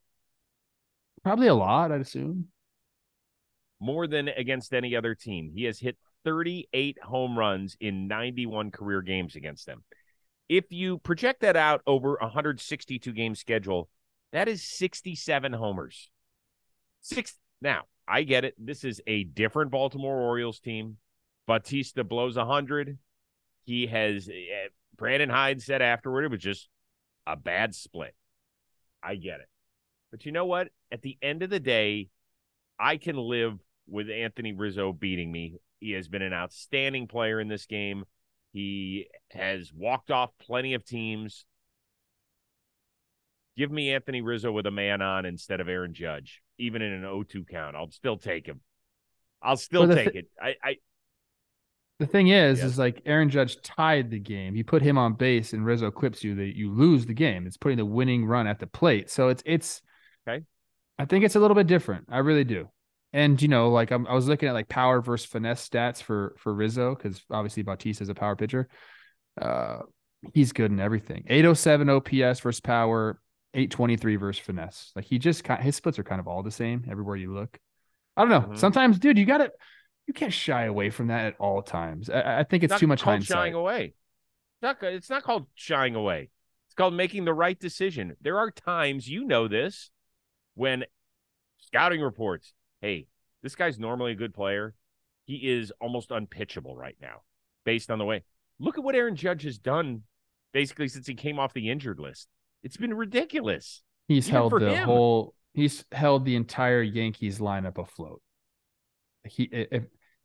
Probably 1.23 1.47
a 1.47 1.53
lot, 1.55 1.91
I'd 1.91 2.01
assume. 2.01 2.47
More 3.81 4.07
than 4.07 4.29
against 4.29 4.73
any 4.73 4.95
other 4.95 5.13
team. 5.13 5.51
He 5.53 5.65
has 5.65 5.79
hit 5.79 5.97
38 6.23 6.97
home 7.03 7.37
runs 7.37 7.75
in 7.81 8.07
91 8.07 8.71
career 8.71 9.01
games 9.01 9.35
against 9.35 9.65
them. 9.65 9.83
If 10.47 10.65
you 10.69 10.99
project 10.99 11.41
that 11.41 11.57
out 11.57 11.81
over 11.85 12.15
a 12.15 12.25
162 12.25 13.11
game 13.11 13.35
schedule, 13.35 13.89
that 14.31 14.47
is 14.47 14.63
67 14.63 15.51
homers. 15.53 16.09
Six. 17.01 17.35
Now, 17.61 17.83
I 18.07 18.23
get 18.23 18.45
it. 18.45 18.55
This 18.57 18.83
is 18.83 19.01
a 19.05 19.25
different 19.25 19.71
Baltimore 19.71 20.17
Orioles 20.17 20.59
team. 20.59 20.97
Bautista 21.47 22.03
blows 22.03 22.35
100. 22.35 22.97
He 23.65 23.87
has, 23.87 24.27
uh, 24.29 24.69
Brandon 24.97 25.29
Hyde 25.29 25.61
said 25.61 25.81
afterward, 25.81 26.25
it 26.25 26.31
was 26.31 26.41
just 26.41 26.69
a 27.25 27.35
bad 27.35 27.75
split. 27.75 28.15
I 29.01 29.15
get 29.15 29.39
it. 29.39 29.49
But 30.11 30.25
you 30.25 30.31
know 30.31 30.45
what? 30.45 30.69
At 30.91 31.01
the 31.01 31.17
end 31.21 31.43
of 31.43 31.49
the 31.49 31.59
day, 31.59 32.09
I 32.79 32.97
can 32.97 33.17
live 33.17 33.59
with 33.87 34.09
Anthony 34.09 34.53
Rizzo 34.53 34.93
beating 34.93 35.31
me 35.31 35.57
he 35.83 35.91
has 35.91 36.07
been 36.07 36.21
an 36.21 36.33
outstanding 36.33 37.07
player 37.07 37.41
in 37.41 37.49
this 37.49 37.65
game. 37.65 38.05
He 38.53 39.07
has 39.31 39.71
walked 39.73 40.11
off 40.11 40.29
plenty 40.39 40.75
of 40.75 40.85
teams. 40.85 41.45
Give 43.57 43.69
me 43.69 43.93
Anthony 43.93 44.21
Rizzo 44.21 44.51
with 44.51 44.65
a 44.65 44.71
man 44.71 45.01
on 45.01 45.25
instead 45.25 45.59
of 45.59 45.67
Aaron 45.67 45.93
Judge, 45.93 46.41
even 46.57 46.81
in 46.81 46.93
an 46.93 47.03
0-2 47.03 47.47
count. 47.47 47.75
I'll 47.75 47.91
still 47.91 48.17
take 48.17 48.45
him. 48.45 48.61
I'll 49.41 49.57
still 49.57 49.87
take 49.87 50.13
th- 50.13 50.25
it. 50.25 50.29
I, 50.41 50.55
I 50.63 50.75
the 51.99 52.07
thing 52.07 52.29
is, 52.29 52.59
yes. 52.59 52.71
is 52.71 52.79
like 52.79 53.01
Aaron 53.05 53.29
Judge 53.29 53.61
tied 53.61 54.09
the 54.09 54.19
game. 54.19 54.55
You 54.55 54.63
put 54.63 54.81
him 54.81 54.97
on 54.97 55.13
base 55.13 55.53
and 55.53 55.65
Rizzo 55.65 55.91
clips 55.91 56.23
you, 56.23 56.35
that 56.35 56.57
you 56.57 56.71
lose 56.71 57.05
the 57.05 57.13
game. 57.13 57.45
It's 57.45 57.57
putting 57.57 57.77
the 57.77 57.85
winning 57.85 58.25
run 58.25 58.47
at 58.47 58.59
the 58.59 58.67
plate. 58.67 59.09
So 59.09 59.29
it's 59.29 59.43
it's 59.45 59.81
okay. 60.27 60.43
I 60.97 61.05
think 61.05 61.23
it's 61.23 61.35
a 61.35 61.39
little 61.39 61.55
bit 61.55 61.67
different. 61.67 62.05
I 62.09 62.19
really 62.19 62.43
do. 62.43 62.69
And 63.13 63.39
you 63.39 63.47
know, 63.47 63.69
like 63.69 63.91
I'm, 63.91 64.07
i 64.07 64.13
was 64.13 64.27
looking 64.27 64.49
at 64.49 64.53
like 64.53 64.69
power 64.69 65.01
versus 65.01 65.29
finesse 65.29 65.69
stats 65.69 66.01
for 66.01 66.35
for 66.39 66.53
Rizzo 66.53 66.95
because 66.95 67.21
obviously 67.29 67.61
Bautista 67.63 68.03
is 68.03 68.09
a 68.09 68.15
power 68.15 68.35
pitcher. 68.35 68.67
Uh, 69.39 69.79
he's 70.33 70.51
good 70.51 70.71
in 70.71 70.79
everything. 70.79 71.23
807 71.27 71.89
OPS 71.89 72.39
versus 72.39 72.59
power, 72.59 73.19
823 73.53 74.15
versus 74.15 74.43
finesse. 74.43 74.91
Like 74.95 75.05
he 75.05 75.19
just 75.19 75.43
kind 75.43 75.61
his 75.61 75.75
splits 75.75 75.99
are 75.99 76.03
kind 76.03 76.19
of 76.19 76.27
all 76.27 76.41
the 76.41 76.51
same 76.51 76.85
everywhere 76.89 77.15
you 77.15 77.33
look. 77.33 77.59
I 78.17 78.21
don't 78.21 78.29
know. 78.29 78.41
Mm-hmm. 78.41 78.55
Sometimes, 78.55 78.99
dude, 78.99 79.17
you 79.17 79.25
got 79.25 79.39
to 79.39 79.51
you 80.07 80.13
can't 80.13 80.33
shy 80.33 80.65
away 80.65 80.89
from 80.89 81.07
that 81.07 81.25
at 81.25 81.35
all 81.39 81.61
times. 81.61 82.09
I, 82.09 82.39
I 82.39 82.43
think 82.43 82.63
it's, 82.63 82.73
it's 82.73 82.79
too 82.79 82.87
much 82.87 83.01
hindsight. 83.01 83.35
Shying 83.35 83.53
away. 83.53 83.93
It's 84.55 84.61
not. 84.61 84.83
It's 84.83 85.09
not 85.09 85.23
called 85.23 85.47
shying 85.55 85.95
away. 85.95 86.29
It's 86.67 86.75
called 86.75 86.93
making 86.93 87.25
the 87.25 87.33
right 87.33 87.59
decision. 87.59 88.15
There 88.21 88.37
are 88.37 88.51
times 88.51 89.07
you 89.07 89.25
know 89.25 89.47
this 89.47 89.91
when 90.55 90.85
scouting 91.57 92.01
reports 92.01 92.53
hey, 92.83 93.07
this 93.41 93.55
guy's 93.55 93.79
normally 93.79 94.11
a 94.11 94.15
good 94.15 94.33
player. 94.33 94.75
He 95.25 95.35
is 95.35 95.71
almost 95.79 96.11
unpitchable 96.11 96.75
right 96.75 96.97
now, 97.01 97.21
based 97.63 97.89
on 97.89 97.97
the 97.97 98.05
way. 98.05 98.23
Look 98.59 98.77
at 98.77 98.83
what 98.83 98.93
Aaron 98.93 99.15
Judge 99.15 99.43
has 99.43 99.57
done 99.57 100.03
basically 100.51 100.89
since 100.89 101.07
he 101.07 101.15
came 101.15 101.39
off 101.39 101.53
the 101.53 101.71
injured 101.71 101.99
list. 101.99 102.27
It's 102.61 102.77
been 102.77 102.93
ridiculous. 102.93 103.81
He's 104.07 104.27
held 104.27 104.51
the 104.51 104.75
him. 104.75 104.83
whole 104.83 105.33
he's 105.53 105.85
held 105.91 106.25
the 106.25 106.35
entire 106.35 106.81
Yankees 106.81 107.39
lineup 107.39 107.77
afloat. 107.77 108.21
He 109.25 109.43
if, 109.43 109.83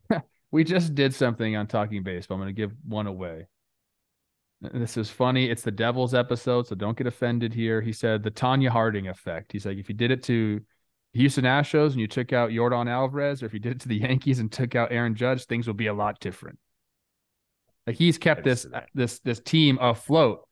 we 0.51 0.63
just 0.63 0.95
did 0.95 1.13
something 1.13 1.55
on 1.55 1.67
talking 1.67 2.03
baseball. 2.03 2.35
I'm 2.35 2.41
going 2.41 2.55
to 2.55 2.59
give 2.59 2.71
one 2.85 3.07
away. 3.07 3.47
This 4.61 4.97
is 4.97 5.09
funny. 5.09 5.49
It's 5.49 5.61
the 5.61 5.71
Devils 5.71 6.13
episode, 6.13 6.67
so 6.67 6.75
don't 6.75 6.97
get 6.97 7.07
offended 7.07 7.53
here. 7.53 7.81
He 7.81 7.93
said 7.93 8.23
the 8.23 8.31
Tonya 8.31 8.69
Harding 8.69 9.07
effect. 9.07 9.53
He's 9.53 9.65
like, 9.65 9.77
if 9.77 9.87
you 9.87 9.95
did 9.95 10.11
it 10.11 10.21
to 10.23 10.61
Houston 11.13 11.45
Astros 11.45 11.91
and 11.91 12.01
you 12.01 12.07
took 12.07 12.33
out 12.33 12.49
Yordan 12.49 12.89
Alvarez, 12.89 13.41
or 13.41 13.45
if 13.45 13.53
you 13.53 13.59
did 13.59 13.77
it 13.77 13.79
to 13.81 13.87
the 13.87 13.97
Yankees 13.97 14.39
and 14.39 14.51
took 14.51 14.75
out 14.75 14.91
Aaron 14.91 15.15
Judge, 15.15 15.45
things 15.45 15.65
will 15.65 15.75
be 15.75 15.87
a 15.87 15.93
lot 15.93 16.19
different. 16.19 16.59
Like 17.87 17.95
he's 17.95 18.17
kept 18.17 18.43
this 18.43 18.67
this 18.93 19.19
this 19.19 19.39
team 19.39 19.79
afloat. 19.81 20.47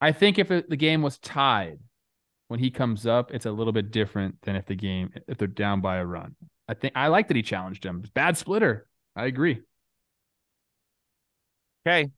I 0.00 0.12
think 0.12 0.38
if 0.38 0.50
it, 0.50 0.68
the 0.68 0.76
game 0.76 1.02
was 1.02 1.18
tied 1.18 1.80
when 2.48 2.60
he 2.60 2.70
comes 2.70 3.06
up, 3.06 3.32
it's 3.32 3.46
a 3.46 3.50
little 3.50 3.72
bit 3.72 3.90
different 3.90 4.36
than 4.42 4.54
if 4.54 4.66
the 4.66 4.76
game 4.76 5.12
if 5.26 5.38
they're 5.38 5.48
down 5.48 5.80
by 5.80 5.96
a 5.96 6.06
run. 6.06 6.36
I 6.70 6.74
think 6.74 6.92
I 6.96 7.08
like 7.08 7.28
that 7.28 7.36
he 7.36 7.42
challenged 7.42 7.84
him. 7.84 8.04
Bad 8.14 8.36
splitter. 8.36 8.86
I 9.16 9.26
agree. 9.26 9.60
Okay. 11.86 12.10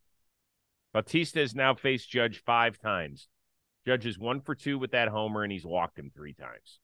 Bautista 0.93 1.39
has 1.39 1.55
now 1.55 1.75
faced 1.75 2.11
Judge 2.11 2.43
five 2.45 2.79
times. 2.79 3.29
Judge 3.87 4.05
is 4.05 4.19
one 4.19 4.41
for 4.41 4.55
two 4.55 4.79
with 4.79 4.91
that 4.91 5.09
homer, 5.09 5.43
and 5.43 5.51
he's 5.51 5.65
walked 5.65 5.99
him 5.99 6.11
three 6.15 6.35
times 6.35 6.81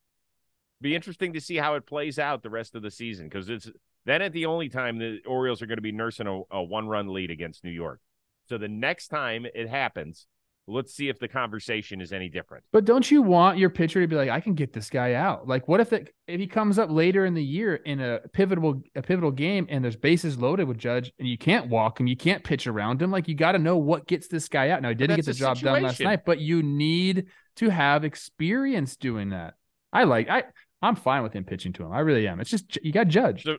be 0.81 0.95
interesting 0.95 1.33
to 1.33 1.41
see 1.41 1.57
how 1.57 1.75
it 1.75 1.87
plays 1.87 2.19
out 2.19 2.43
the 2.43 2.51
rest 2.51 2.75
of 2.75 2.83
the 2.83 2.91
season 2.91 3.27
because 3.29 3.49
it's 3.49 3.69
Then 4.05 4.23
at 4.23 4.33
the 4.33 4.47
only 4.47 4.69
time 4.69 4.99
the 4.99 5.21
Orioles 5.27 5.61
are 5.61 5.67
going 5.67 5.79
to 5.79 5.83
be 5.83 5.93
nursing 5.93 6.27
a, 6.27 6.41
a 6.51 6.63
one 6.63 6.87
run 6.87 7.09
lead 7.09 7.31
against 7.31 7.65
New 7.65 7.71
York. 7.71 8.01
So 8.49 8.59
the 8.59 8.69
next 8.69 9.09
time 9.09 9.47
it 9.55 9.69
happens, 9.69 10.27
let's 10.69 10.95
see 10.95 11.09
if 11.09 11.19
the 11.19 11.29
conversation 11.29 12.01
is 12.01 12.13
any 12.13 12.29
different. 12.29 12.65
But 12.73 12.85
don't 12.85 13.11
you 13.11 13.23
want 13.23 13.59
your 13.59 13.71
pitcher 13.71 14.01
to 14.01 14.07
be 14.07 14.17
like, 14.17 14.29
I 14.29 14.41
can 14.41 14.55
get 14.55 14.73
this 14.73 14.91
guy 14.91 15.15
out? 15.15 15.49
Like, 15.49 15.67
what 15.67 15.81
if 15.81 15.93
it, 15.93 16.15
if 16.27 16.39
he 16.39 16.47
comes 16.47 16.79
up 16.79 16.91
later 16.91 17.25
in 17.25 17.35
the 17.35 17.43
year 17.43 17.77
in 17.77 18.01
a 18.01 18.21
pivotal 18.33 18.83
a 18.95 19.03
pivotal 19.03 19.31
game 19.31 19.67
and 19.71 19.83
there's 19.83 19.97
bases 19.97 20.39
loaded 20.39 20.69
with 20.69 20.79
Judge 20.79 21.13
and 21.19 21.27
you 21.27 21.39
can't 21.39 21.69
walk 21.69 21.99
him, 21.99 22.07
you 22.07 22.17
can't 22.17 22.45
pitch 22.45 22.67
around 22.67 23.01
him. 23.01 23.11
Like, 23.11 23.27
you 23.27 23.35
got 23.35 23.53
to 23.53 23.59
know 23.59 23.79
what 23.79 24.07
gets 24.07 24.29
this 24.29 24.49
guy 24.49 24.71
out. 24.71 24.83
Now 24.83 24.91
he 24.91 24.95
didn't 24.95 25.17
get 25.17 25.25
the 25.25 25.33
job 25.33 25.57
situation. 25.57 25.83
done 25.83 25.83
last 25.83 26.01
night, 26.01 26.25
but 26.25 26.39
you 26.39 26.63
need 26.63 27.27
to 27.57 27.71
have 27.71 28.05
experience 28.05 28.97
doing 28.97 29.31
that. 29.31 29.55
I 29.93 30.05
like 30.05 30.29
I 30.29 30.45
I'm 30.83 30.97
fine 30.97 31.23
with 31.23 31.33
him 31.33 31.45
pitching 31.45 31.73
to 31.75 31.85
him. 31.85 31.93
I 31.93 32.01
really 32.01 32.29
am. 32.29 32.41
It's 32.41 32.51
just 32.51 32.79
you 32.83 32.93
got 32.93 33.09
Judge. 33.09 33.45
So, 33.45 33.57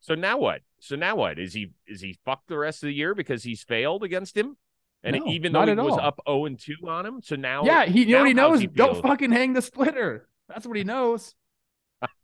so 0.00 0.14
now 0.14 0.38
what? 0.38 0.62
So 0.78 0.96
now 0.96 1.16
what? 1.16 1.38
Is 1.38 1.52
he 1.52 1.72
is 1.86 2.00
he 2.00 2.18
fucked 2.24 2.48
the 2.48 2.56
rest 2.56 2.82
of 2.82 2.86
the 2.86 2.94
year 2.94 3.14
because 3.14 3.42
he's 3.42 3.62
failed 3.62 4.04
against 4.04 4.36
him? 4.36 4.56
And 5.02 5.16
no, 5.16 5.26
even 5.28 5.52
though 5.52 5.64
he 5.64 5.74
was 5.74 5.92
all. 5.92 6.00
up 6.00 6.20
0 6.28 6.44
and 6.44 6.58
2 6.58 6.74
on 6.86 7.06
him, 7.06 7.20
so 7.22 7.36
now 7.36 7.64
Yeah, 7.64 7.86
he 7.86 8.00
you 8.00 8.12
know 8.12 8.18
what 8.18 8.28
he 8.28 8.34
knows? 8.34 8.60
He 8.60 8.66
Don't 8.66 9.00
fucking 9.00 9.32
hang 9.32 9.54
the 9.54 9.62
splitter. 9.62 10.28
That's 10.48 10.66
what 10.66 10.76
he 10.76 10.84
knows. 10.84 11.34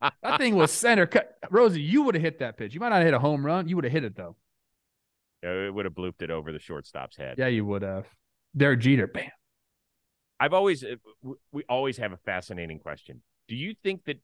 that 0.00 0.38
thing 0.38 0.56
was 0.56 0.70
center 0.72 1.06
cut. 1.06 1.36
Rosie, 1.50 1.80
you 1.80 2.02
would 2.02 2.14
have 2.14 2.22
hit 2.22 2.40
that 2.40 2.56
pitch. 2.56 2.74
You 2.74 2.80
might 2.80 2.90
not 2.90 3.02
hit 3.02 3.14
a 3.14 3.18
home 3.18 3.44
run. 3.44 3.68
You 3.68 3.76
would 3.76 3.84
have 3.84 3.92
hit 3.92 4.04
it 4.04 4.14
though. 4.14 4.36
Yeah, 5.42 5.66
it 5.66 5.74
would 5.74 5.84
have 5.84 5.94
blooped 5.94 6.22
it 6.22 6.30
over 6.30 6.52
the 6.52 6.58
shortstop's 6.58 7.16
head. 7.16 7.36
Yeah, 7.38 7.46
you 7.46 7.64
would 7.64 7.82
have. 7.82 8.06
Derek 8.56 8.80
Jeter, 8.80 9.06
bam. 9.06 9.30
I've 10.38 10.52
always 10.52 10.84
uh, 10.84 10.96
we 11.52 11.64
always 11.68 11.96
have 11.96 12.12
a 12.12 12.18
fascinating 12.18 12.78
question. 12.78 13.22
Do 13.48 13.56
you 13.56 13.74
think 13.82 14.04
that 14.04 14.18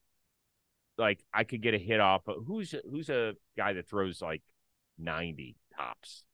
like 0.98 1.22
I 1.32 1.44
could 1.44 1.62
get 1.62 1.74
a 1.74 1.78
hit 1.78 2.00
off. 2.00 2.28
Of, 2.28 2.44
who's 2.46 2.74
who's 2.90 3.08
a 3.08 3.34
guy 3.56 3.74
that 3.74 3.88
throws 3.88 4.20
like 4.22 4.42
ninety 4.98 5.56
tops? 5.76 6.24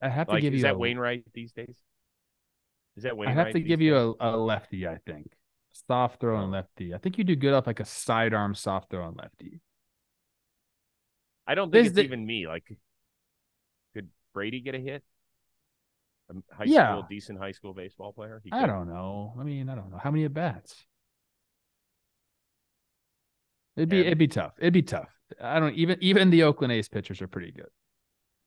I 0.00 0.08
have 0.08 0.28
to 0.28 0.34
like, 0.34 0.42
give 0.42 0.54
is 0.54 0.60
you. 0.60 0.66
Is 0.66 0.70
that 0.70 0.74
a, 0.74 0.78
Wainwright 0.78 1.24
these 1.34 1.52
days? 1.52 1.76
Is 2.96 3.02
that 3.04 3.16
Wainwright? 3.16 3.38
I 3.38 3.42
have 3.44 3.52
to 3.52 3.60
give 3.60 3.80
days? 3.80 3.86
you 3.86 4.16
a, 4.20 4.36
a 4.36 4.36
lefty. 4.36 4.86
I 4.86 4.98
think 5.06 5.32
soft 5.86 6.20
throw 6.20 6.36
and 6.36 6.48
oh. 6.48 6.56
lefty. 6.56 6.94
I 6.94 6.98
think 6.98 7.18
you 7.18 7.24
do 7.24 7.36
good 7.36 7.54
off 7.54 7.66
like 7.66 7.80
a 7.80 7.84
sidearm 7.84 8.54
soft 8.54 8.90
throw 8.90 9.06
and 9.06 9.16
lefty. 9.16 9.60
I 11.46 11.54
don't 11.54 11.72
think 11.72 11.86
it's 11.86 11.96
the, 11.96 12.02
even 12.02 12.26
me. 12.26 12.46
Like, 12.46 12.64
could 13.94 14.08
Brady 14.34 14.60
get 14.60 14.74
a 14.74 14.78
hit? 14.78 15.02
A 16.30 16.54
high 16.54 16.64
yeah. 16.64 16.92
school, 16.92 17.06
decent 17.08 17.38
high 17.38 17.52
school 17.52 17.72
baseball 17.72 18.12
player. 18.12 18.42
I 18.52 18.66
don't 18.66 18.88
know. 18.88 19.34
I 19.40 19.44
mean, 19.44 19.70
I 19.70 19.74
don't 19.74 19.90
know 19.90 19.98
how 20.02 20.10
many 20.10 20.24
at 20.24 20.34
bats. 20.34 20.84
It'd 23.76 23.88
be 23.88 23.98
and, 23.98 24.06
it'd 24.06 24.18
be 24.18 24.28
tough. 24.28 24.52
It'd 24.58 24.74
be 24.74 24.82
tough. 24.82 25.08
I 25.40 25.58
don't 25.58 25.74
even 25.74 25.96
even 26.00 26.30
the 26.30 26.42
Oakland 26.42 26.72
A's 26.72 26.88
pitchers 26.88 27.22
are 27.22 27.28
pretty 27.28 27.52
good 27.52 27.68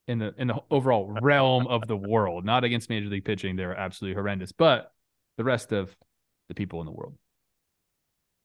in 0.07 0.19
the 0.19 0.33
in 0.37 0.47
the 0.47 0.61
overall 0.69 1.07
realm 1.21 1.67
of 1.67 1.87
the 1.87 1.97
world. 1.97 2.45
Not 2.45 2.63
against 2.63 2.89
major 2.89 3.07
league 3.07 3.25
pitching, 3.25 3.55
they're 3.55 3.75
absolutely 3.75 4.15
horrendous, 4.15 4.51
but 4.51 4.91
the 5.37 5.43
rest 5.43 5.71
of 5.71 5.95
the 6.47 6.55
people 6.55 6.79
in 6.81 6.85
the 6.85 6.91
world. 6.91 7.15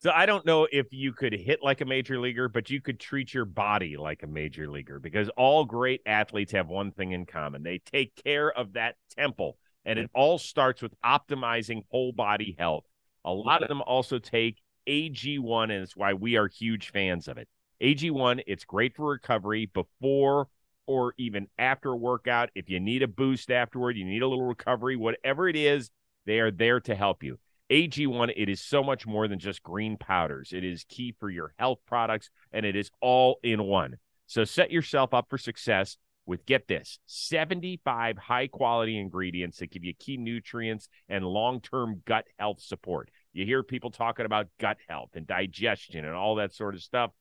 So 0.02 0.10
I 0.14 0.26
don't 0.26 0.44
know 0.44 0.68
if 0.70 0.86
you 0.92 1.12
could 1.12 1.32
hit 1.32 1.60
like 1.62 1.80
a 1.80 1.86
major 1.86 2.20
leaguer, 2.20 2.48
but 2.48 2.68
you 2.68 2.80
could 2.82 3.00
treat 3.00 3.32
your 3.32 3.46
body 3.46 3.96
like 3.96 4.22
a 4.22 4.26
major 4.26 4.68
leaguer 4.68 5.00
because 5.00 5.30
all 5.30 5.64
great 5.64 6.02
athletes 6.04 6.52
have 6.52 6.68
one 6.68 6.92
thing 6.92 7.12
in 7.12 7.25
common. 7.25 7.62
They 7.62 7.78
take 7.78 8.14
care 8.22 8.52
of 8.52 8.75
that 8.75 8.96
temple, 9.16 9.56
and 9.86 9.98
it 9.98 10.10
all 10.14 10.38
starts 10.38 10.82
with 10.82 10.92
optimizing 11.02 11.84
whole 11.90 12.12
body 12.12 12.54
health. 12.58 12.84
A 13.25 13.32
lot 13.32 13.62
of 13.62 13.68
them 13.68 13.82
also 13.82 14.18
take 14.18 14.60
AG1, 14.86 15.64
and 15.64 15.82
it's 15.82 15.96
why 15.96 16.12
we 16.12 16.36
are 16.36 16.46
huge 16.46 16.92
fans 16.92 17.26
of 17.26 17.38
it. 17.38 17.48
AG1, 17.82 18.42
it's 18.46 18.64
great 18.64 18.94
for 18.94 19.06
recovery 19.06 19.66
before 19.66 20.48
or 20.87 21.14
even 21.19 21.49
after 21.59 21.90
a 21.90 21.97
workout. 21.97 22.50
If 22.55 22.71
you 22.71 22.81
need 22.81 23.02
a 23.02 23.09
boost 23.09 23.50
afterward, 23.50 23.97
you 23.97 24.05
need 24.05 24.23
a 24.23 24.28
little 24.28 24.45
recovery, 24.45 24.97
whatever 24.97 25.49
it 25.49 25.57
is, 25.57 25.90
they 26.25 26.40
are 26.40 26.50
there 26.50 26.81
to 26.81 26.95
help 26.95 27.23
you. 27.23 27.38
AG1, 27.71 28.33
it 28.37 28.49
is 28.49 28.61
so 28.61 28.83
much 28.83 29.07
more 29.07 29.26
than 29.26 29.38
just 29.38 29.62
green 29.62 29.97
powders. 29.97 30.52
It 30.52 30.64
is 30.64 30.85
key 30.88 31.14
for 31.19 31.28
your 31.28 31.52
health 31.59 31.81
products, 31.87 32.31
and 32.52 32.64
it 32.64 32.76
is 32.76 32.90
all 33.00 33.38
in 33.43 33.62
one. 33.64 33.97
So 34.26 34.45
set 34.45 34.71
yourself 34.71 35.12
up 35.14 35.26
for 35.28 35.38
success 35.38 35.97
with 36.26 36.45
get 36.45 36.66
this 36.66 36.99
75 37.07 38.19
high 38.19 38.49
quality 38.49 38.99
ingredients 38.99 39.59
that 39.59 39.71
give 39.71 39.85
you 39.85 39.95
key 39.95 40.16
nutrients 40.16 40.88
and 41.09 41.25
long 41.25 41.61
term 41.61 42.02
gut 42.05 42.26
health 42.38 42.61
support. 42.61 43.11
You 43.33 43.45
hear 43.45 43.62
people 43.62 43.90
talking 43.90 44.26
about 44.26 44.49
gut 44.59 44.78
health 44.88 45.11
and 45.14 45.26
digestion 45.26 46.05
and 46.05 46.14
all 46.14 46.37
that 46.37 46.52
sort 46.52 46.75
of 46.75 46.83
stuff. 46.83 47.12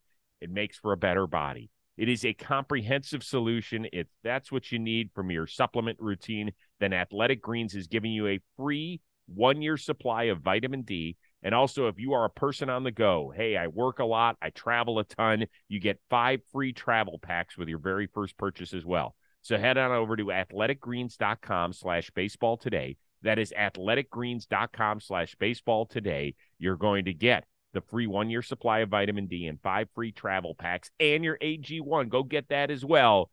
It 0.41 0.49
makes 0.49 0.77
for 0.77 0.91
a 0.91 0.97
better 0.97 1.27
body. 1.27 1.69
It 1.97 2.09
is 2.09 2.25
a 2.25 2.33
comprehensive 2.33 3.23
solution. 3.23 3.87
If 3.93 4.07
that's 4.23 4.51
what 4.51 4.71
you 4.71 4.79
need 4.79 5.11
from 5.15 5.31
your 5.31 5.47
supplement 5.47 5.97
routine, 5.99 6.51
then 6.79 6.93
Athletic 6.93 7.41
Greens 7.41 7.73
is 7.73 7.87
giving 7.87 8.11
you 8.11 8.27
a 8.27 8.41
free 8.57 9.01
one 9.27 9.61
year 9.61 9.77
supply 9.77 10.23
of 10.23 10.41
vitamin 10.41 10.81
D. 10.81 11.17
And 11.41 11.53
also, 11.53 11.87
if 11.87 11.99
you 11.99 12.13
are 12.13 12.25
a 12.25 12.29
person 12.29 12.69
on 12.69 12.83
the 12.83 12.91
go, 12.91 13.31
hey, 13.35 13.55
I 13.55 13.67
work 13.67 13.99
a 13.99 14.05
lot, 14.05 14.35
I 14.41 14.49
travel 14.49 14.99
a 14.99 15.03
ton, 15.03 15.45
you 15.67 15.79
get 15.79 15.99
five 16.09 16.41
free 16.51 16.73
travel 16.73 17.19
packs 17.21 17.57
with 17.57 17.69
your 17.69 17.79
very 17.79 18.07
first 18.07 18.37
purchase 18.37 18.73
as 18.73 18.85
well. 18.85 19.15
So 19.41 19.57
head 19.57 19.77
on 19.77 19.91
over 19.91 20.15
to 20.15 20.25
athleticgreens.com 20.25 21.73
slash 21.73 22.09
baseball 22.15 22.57
today. 22.57 22.97
That 23.21 23.37
is 23.37 23.53
athleticgreens.com 23.57 25.01
slash 25.01 25.35
baseball 25.35 25.85
today. 25.85 26.33
You're 26.57 26.77
going 26.77 27.05
to 27.05 27.13
get 27.13 27.45
the 27.75 27.81
free 27.81 28.07
one 28.07 28.31
year 28.31 28.41
supply 28.41 28.79
of 28.79 28.89
vitamin 28.89 29.27
D 29.27 29.45
and 29.45 29.61
five 29.61 29.87
free 29.93 30.11
travel 30.11 30.55
packs 30.55 30.89
and 30.99 31.23
your 31.23 31.37
AG1. 31.37 32.09
Go 32.09 32.23
get 32.23 32.49
that 32.49 32.71
as 32.71 32.83
well. 32.83 33.29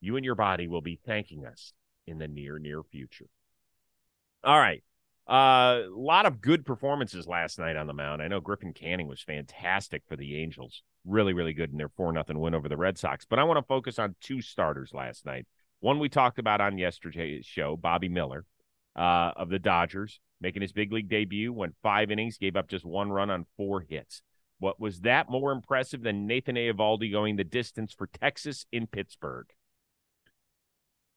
You 0.00 0.14
and 0.14 0.24
your 0.24 0.36
body 0.36 0.68
will 0.68 0.80
be 0.80 1.00
thanking 1.04 1.44
us 1.44 1.72
in 2.06 2.18
the 2.18 2.28
near, 2.28 2.60
near 2.60 2.84
future. 2.84 3.26
All 4.44 4.58
right. 4.58 4.84
A 5.26 5.32
uh, 5.32 5.82
lot 5.90 6.24
of 6.24 6.40
good 6.40 6.64
performances 6.64 7.26
last 7.26 7.58
night 7.58 7.76
on 7.76 7.86
the 7.86 7.92
mound. 7.92 8.22
I 8.22 8.28
know 8.28 8.40
Griffin 8.40 8.72
Canning 8.72 9.08
was 9.08 9.20
fantastic 9.20 10.02
for 10.08 10.16
the 10.16 10.40
Angels. 10.40 10.82
Really, 11.04 11.34
really 11.34 11.52
good 11.52 11.70
in 11.70 11.76
their 11.76 11.90
4 11.90 12.12
nothing 12.12 12.38
win 12.38 12.54
over 12.54 12.68
the 12.68 12.78
Red 12.78 12.96
Sox. 12.96 13.26
But 13.28 13.38
I 13.38 13.44
want 13.44 13.58
to 13.58 13.66
focus 13.66 13.98
on 13.98 14.14
two 14.20 14.40
starters 14.40 14.94
last 14.94 15.26
night. 15.26 15.46
One 15.80 15.98
we 15.98 16.08
talked 16.08 16.38
about 16.38 16.60
on 16.60 16.78
yesterday's 16.78 17.44
show, 17.44 17.76
Bobby 17.76 18.08
Miller 18.08 18.46
uh, 18.96 19.32
of 19.36 19.50
the 19.50 19.58
Dodgers, 19.58 20.18
making 20.40 20.62
his 20.62 20.72
big 20.72 20.92
league 20.92 21.08
debut, 21.08 21.52
went 21.52 21.74
five 21.82 22.10
innings, 22.10 22.38
gave 22.38 22.56
up 22.56 22.68
just 22.68 22.84
one 22.84 23.10
run 23.10 23.30
on 23.30 23.46
four 23.56 23.80
hits. 23.80 24.22
What 24.60 24.80
was 24.80 25.00
that 25.00 25.30
more 25.30 25.52
impressive 25.52 26.02
than 26.02 26.26
Nathan 26.26 26.56
Eovaldi 26.56 27.12
going 27.12 27.36
the 27.36 27.44
distance 27.44 27.92
for 27.92 28.08
Texas 28.08 28.66
in 28.72 28.86
Pittsburgh? 28.86 29.46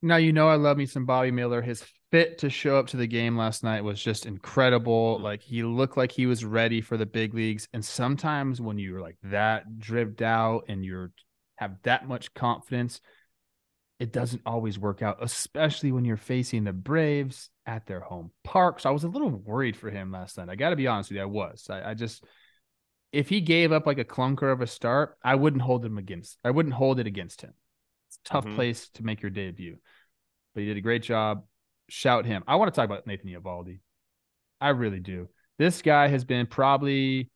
Now 0.03 0.17
you 0.17 0.33
know 0.33 0.47
I 0.47 0.55
love 0.55 0.77
me 0.77 0.85
some 0.85 1.05
Bobby 1.05 1.31
Miller. 1.31 1.61
His 1.61 1.85
fit 2.11 2.39
to 2.39 2.49
show 2.49 2.77
up 2.77 2.87
to 2.87 2.97
the 2.97 3.07
game 3.07 3.37
last 3.37 3.63
night 3.63 3.83
was 3.83 4.01
just 4.01 4.25
incredible. 4.25 5.15
Mm-hmm. 5.15 5.23
Like 5.23 5.41
he 5.41 5.63
looked 5.63 5.97
like 5.97 6.11
he 6.11 6.25
was 6.25 6.43
ready 6.43 6.81
for 6.81 6.97
the 6.97 7.05
big 7.05 7.33
leagues. 7.33 7.67
And 7.73 7.85
sometimes 7.85 8.59
when 8.59 8.79
you're 8.79 9.01
like 9.01 9.17
that 9.23 9.79
dripped 9.79 10.21
out 10.21 10.65
and 10.67 10.83
you're 10.83 11.11
have 11.57 11.75
that 11.83 12.07
much 12.07 12.33
confidence, 12.33 12.99
it 13.99 14.11
doesn't 14.11 14.41
always 14.47 14.79
work 14.79 15.03
out, 15.03 15.17
especially 15.21 15.91
when 15.91 16.05
you're 16.05 16.17
facing 16.17 16.63
the 16.63 16.73
Braves 16.73 17.50
at 17.65 17.85
their 17.85 17.99
home 17.99 18.31
park. 18.43 18.79
So 18.79 18.89
I 18.89 18.93
was 18.93 19.03
a 19.03 19.09
little 19.09 19.29
worried 19.29 19.77
for 19.77 19.89
him 19.89 20.11
last 20.11 20.37
night. 20.37 20.49
I 20.49 20.55
got 20.55 20.71
to 20.71 20.75
be 20.75 20.87
honest 20.87 21.09
with 21.09 21.17
you, 21.17 21.21
I 21.21 21.25
was. 21.25 21.67
I, 21.69 21.91
I, 21.91 21.93
just, 21.93 22.23
if 23.11 23.29
he 23.29 23.41
gave 23.41 23.71
up 23.71 23.85
like 23.85 23.99
a 23.99 24.05
clunker 24.05 24.51
of 24.51 24.61
a 24.61 24.67
start, 24.67 25.17
I 25.23 25.35
wouldn't 25.35 25.61
hold 25.61 25.85
him 25.85 25.97
against. 25.97 26.37
I 26.43 26.51
wouldn't 26.51 26.75
hold 26.75 26.99
it 26.99 27.07
against 27.07 27.41
him. 27.41 27.53
It's 28.09 28.17
a 28.25 28.29
tough 28.29 28.45
mm-hmm. 28.45 28.55
place 28.55 28.89
to 28.95 29.03
make 29.03 29.21
your 29.21 29.31
debut, 29.31 29.77
but 30.53 30.61
he 30.61 30.67
did 30.67 30.77
a 30.77 30.81
great 30.81 31.03
job. 31.03 31.45
Shout 31.89 32.25
him. 32.25 32.43
I 32.47 32.55
want 32.55 32.73
to 32.73 32.75
talk 32.75 32.85
about 32.85 33.07
Nathan 33.07 33.29
Eovaldi. 33.29 33.79
I 34.59 34.69
really 34.69 34.99
do. 34.99 35.29
This 35.57 35.81
guy 35.81 36.07
has 36.07 36.23
been 36.23 36.47
probably, 36.47 37.29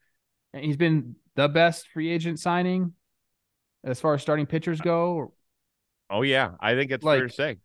he's 0.52 0.76
been 0.76 1.16
the 1.34 1.48
best 1.48 1.88
free 1.88 2.10
agent 2.10 2.40
signing 2.40 2.94
as 3.84 4.00
far 4.00 4.14
as 4.14 4.22
starting 4.22 4.46
pitchers 4.46 4.80
go 4.80 5.32
Oh 6.08 6.22
yeah, 6.22 6.52
I 6.60 6.74
think 6.74 6.90
it's 6.90 7.04
like, 7.04 7.18
fair 7.18 7.28
to 7.28 7.34
say. 7.34 7.56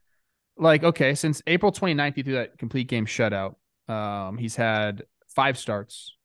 Like 0.58 0.84
okay, 0.84 1.16
since 1.16 1.42
April 1.48 1.72
29th, 1.72 2.16
he 2.16 2.24
threw 2.24 2.34
that 2.36 2.58
complete 2.58 2.88
game 2.88 3.06
shutout. 3.06 3.56
Um, 3.88 4.38
he's 4.38 4.56
had 4.56 5.04
five 5.34 5.58
starts. 5.58 6.16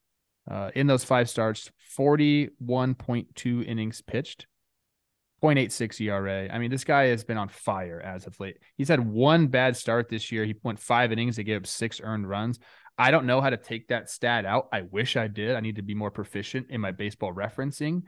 Uh, 0.49 0.71
in 0.75 0.87
those 0.87 1.03
five 1.03 1.29
starts, 1.29 1.71
41.2 1.99 3.67
innings 3.67 4.01
pitched, 4.01 4.47
0.86 5.43 6.01
ERA. 6.03 6.49
I 6.53 6.59
mean, 6.59 6.71
this 6.71 6.85
guy 6.85 7.07
has 7.07 7.25
been 7.25 7.37
on 7.37 7.49
fire 7.49 8.01
as 8.01 8.27
of 8.27 8.39
late. 8.39 8.59
He's 8.77 8.89
had 8.89 9.01
one 9.01 9.49
bad 9.49 9.77
start 9.77 10.09
this 10.09 10.31
year. 10.31 10.45
He 10.45 10.55
went 10.63 10.79
five 10.79 11.11
innings. 11.11 11.37
to 11.37 11.45
give 11.45 11.63
up 11.63 11.67
six 11.67 12.01
earned 12.03 12.29
runs. 12.29 12.61
I 12.99 13.11
don't 13.11 13.27
know 13.27 13.41
how 13.41 13.51
to 13.51 13.57
take 13.57 13.89
that 13.89 14.09
stat 14.09 14.47
out. 14.47 14.69
I 14.73 14.83
wish 14.83 15.17
I 15.17 15.27
did. 15.27 15.57
I 15.57 15.61
need 15.61 15.77
to 15.77 15.83
be 15.83 15.95
more 15.95 16.11
proficient 16.11 16.71
in 16.71 16.81
my 16.81 16.93
baseball 16.93 17.33
referencing. 17.33 18.03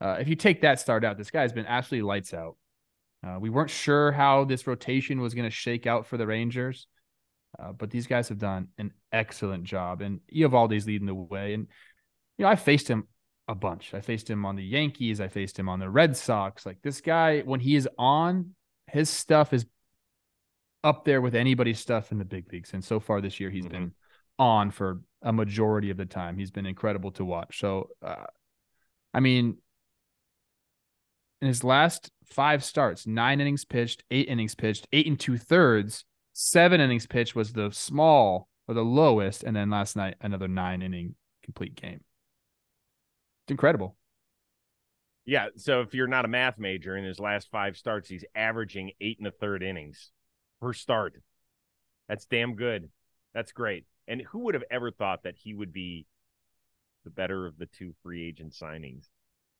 Uh, 0.00 0.16
if 0.20 0.28
you 0.28 0.36
take 0.36 0.62
that 0.62 0.78
start 0.78 1.04
out, 1.04 1.18
this 1.18 1.30
guy's 1.30 1.52
been 1.52 1.66
absolutely 1.66 2.06
lights 2.06 2.32
out. 2.32 2.56
Uh, 3.26 3.38
we 3.40 3.50
weren't 3.50 3.70
sure 3.70 4.12
how 4.12 4.44
this 4.44 4.66
rotation 4.66 5.20
was 5.20 5.34
going 5.34 5.48
to 5.48 5.54
shake 5.54 5.86
out 5.86 6.06
for 6.06 6.16
the 6.16 6.26
Rangers, 6.26 6.86
uh, 7.58 7.72
but 7.72 7.90
these 7.90 8.06
guys 8.06 8.28
have 8.28 8.38
done 8.38 8.68
an 8.78 8.92
excellent 9.12 9.64
job, 9.64 10.00
and 10.00 10.20
Eovaldi's 10.34 10.86
leading 10.86 11.06
the 11.06 11.14
way. 11.14 11.54
And 11.54 11.66
you 12.36 12.44
know, 12.44 12.50
I 12.50 12.56
faced 12.56 12.88
him 12.88 13.08
a 13.48 13.54
bunch. 13.54 13.94
I 13.94 14.00
faced 14.00 14.28
him 14.30 14.44
on 14.44 14.56
the 14.56 14.64
Yankees. 14.64 15.20
I 15.20 15.28
faced 15.28 15.58
him 15.58 15.68
on 15.68 15.80
the 15.80 15.90
Red 15.90 16.16
Sox. 16.16 16.64
Like 16.64 16.80
this 16.82 17.00
guy, 17.00 17.40
when 17.40 17.60
he 17.60 17.74
is 17.74 17.88
on, 17.98 18.54
his 18.86 19.10
stuff 19.10 19.52
is 19.52 19.66
up 20.84 21.04
there 21.04 21.20
with 21.20 21.34
anybody's 21.34 21.80
stuff 21.80 22.12
in 22.12 22.18
the 22.18 22.24
big 22.24 22.52
leagues. 22.52 22.72
And 22.72 22.84
so 22.84 23.00
far 23.00 23.20
this 23.20 23.40
year, 23.40 23.50
he's 23.50 23.64
mm-hmm. 23.64 23.72
been 23.72 23.94
on 24.38 24.70
for 24.70 25.00
a 25.22 25.32
majority 25.32 25.90
of 25.90 25.96
the 25.96 26.06
time. 26.06 26.38
He's 26.38 26.50
been 26.50 26.66
incredible 26.66 27.10
to 27.12 27.24
watch. 27.24 27.58
So, 27.58 27.88
uh, 28.02 28.26
I 29.12 29.20
mean, 29.20 29.56
in 31.40 31.48
his 31.48 31.64
last 31.64 32.10
five 32.24 32.64
starts, 32.64 33.06
nine 33.06 33.40
innings 33.40 33.64
pitched, 33.64 34.02
eight 34.10 34.28
innings 34.28 34.54
pitched, 34.54 34.86
eight 34.92 35.06
and 35.06 35.18
two 35.18 35.38
thirds, 35.38 36.04
seven 36.32 36.80
innings 36.80 37.06
pitched 37.06 37.34
was 37.34 37.52
the 37.52 37.70
small 37.70 38.48
or 38.66 38.74
the 38.74 38.84
lowest. 38.84 39.44
And 39.44 39.54
then 39.56 39.70
last 39.70 39.96
night, 39.96 40.16
another 40.20 40.48
nine 40.48 40.82
inning 40.82 41.14
complete 41.42 41.74
game. 41.74 42.00
It's 43.44 43.50
incredible. 43.50 43.96
Yeah. 45.24 45.48
So 45.56 45.82
if 45.82 45.94
you're 45.94 46.06
not 46.06 46.24
a 46.24 46.28
math 46.28 46.58
major 46.58 46.96
in 46.96 47.04
his 47.04 47.20
last 47.20 47.50
five 47.50 47.76
starts, 47.76 48.08
he's 48.08 48.24
averaging 48.34 48.92
eight 49.00 49.18
and 49.18 49.26
a 49.26 49.30
third 49.30 49.62
innings 49.62 50.10
per 50.60 50.72
start. 50.72 51.20
That's 52.08 52.24
damn 52.24 52.54
good. 52.54 52.88
That's 53.34 53.52
great. 53.52 53.84
And 54.06 54.22
who 54.22 54.40
would 54.40 54.54
have 54.54 54.64
ever 54.70 54.90
thought 54.90 55.24
that 55.24 55.36
he 55.36 55.52
would 55.52 55.72
be 55.72 56.06
the 57.04 57.10
better 57.10 57.46
of 57.46 57.58
the 57.58 57.66
two 57.66 57.92
free 58.02 58.26
agent 58.26 58.54
signings 58.54 59.08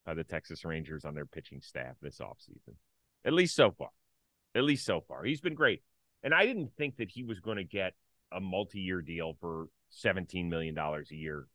by 0.09 0.15
the 0.15 0.25
Texas 0.25 0.65
Rangers 0.65 1.05
on 1.05 1.15
their 1.15 1.27
pitching 1.27 1.61
staff 1.61 1.97
this 2.01 2.19
offseason? 2.19 2.77
At 3.27 3.35
least 3.35 3.55
so 3.55 3.71
far. 3.71 3.91
At 4.55 4.65
least 4.65 4.87
so 4.87 5.03
far. 5.07 5.23
He's 5.23 5.43
been 5.43 5.55
great. 5.55 5.83
And 6.23 6.33
I 6.33 6.47
didn't 6.47 6.73
think 6.79 6.97
that 6.97 7.11
he 7.11 7.25
was 7.25 7.41
going 7.41 7.59
to 7.59 7.65
get 7.65 7.93
a 8.33 8.41
multi 8.41 8.81
year 8.81 9.03
deal 9.03 9.37
for 9.39 9.67
$17 10.03 10.49
million 10.49 10.77
a 10.79 11.03
year 11.15 11.47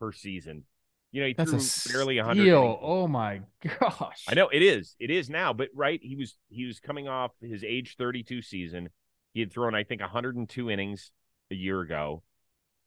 per 0.00 0.10
season. 0.10 0.64
You 1.12 1.20
know, 1.20 1.28
he 1.28 1.34
That's 1.34 1.84
threw 1.84 1.92
barely 1.92 2.16
100. 2.16 2.52
Oh 2.52 3.06
my 3.06 3.42
gosh. 3.62 4.24
I 4.28 4.34
know 4.34 4.48
it 4.48 4.60
is. 4.60 4.96
It 4.98 5.12
is 5.12 5.30
now, 5.30 5.52
but 5.52 5.68
right, 5.72 6.00
he 6.02 6.16
was 6.16 6.36
he 6.48 6.66
was 6.66 6.80
coming 6.80 7.06
off 7.06 7.30
his 7.40 7.62
age 7.62 7.94
32 7.96 8.42
season. 8.42 8.88
He 9.34 9.40
had 9.40 9.52
thrown 9.52 9.76
I 9.76 9.84
think 9.84 10.00
102 10.00 10.68
innings 10.68 11.12
a 11.52 11.54
year 11.54 11.80
ago. 11.80 12.24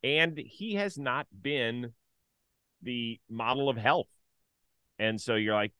And 0.03 0.37
he 0.37 0.75
has 0.75 0.97
not 0.97 1.27
been 1.41 1.93
the 2.83 3.21
model 3.29 3.69
of 3.69 3.77
health. 3.77 4.07
And 5.01 5.19
so 5.19 5.33
you're 5.33 5.55
like, 5.55 5.71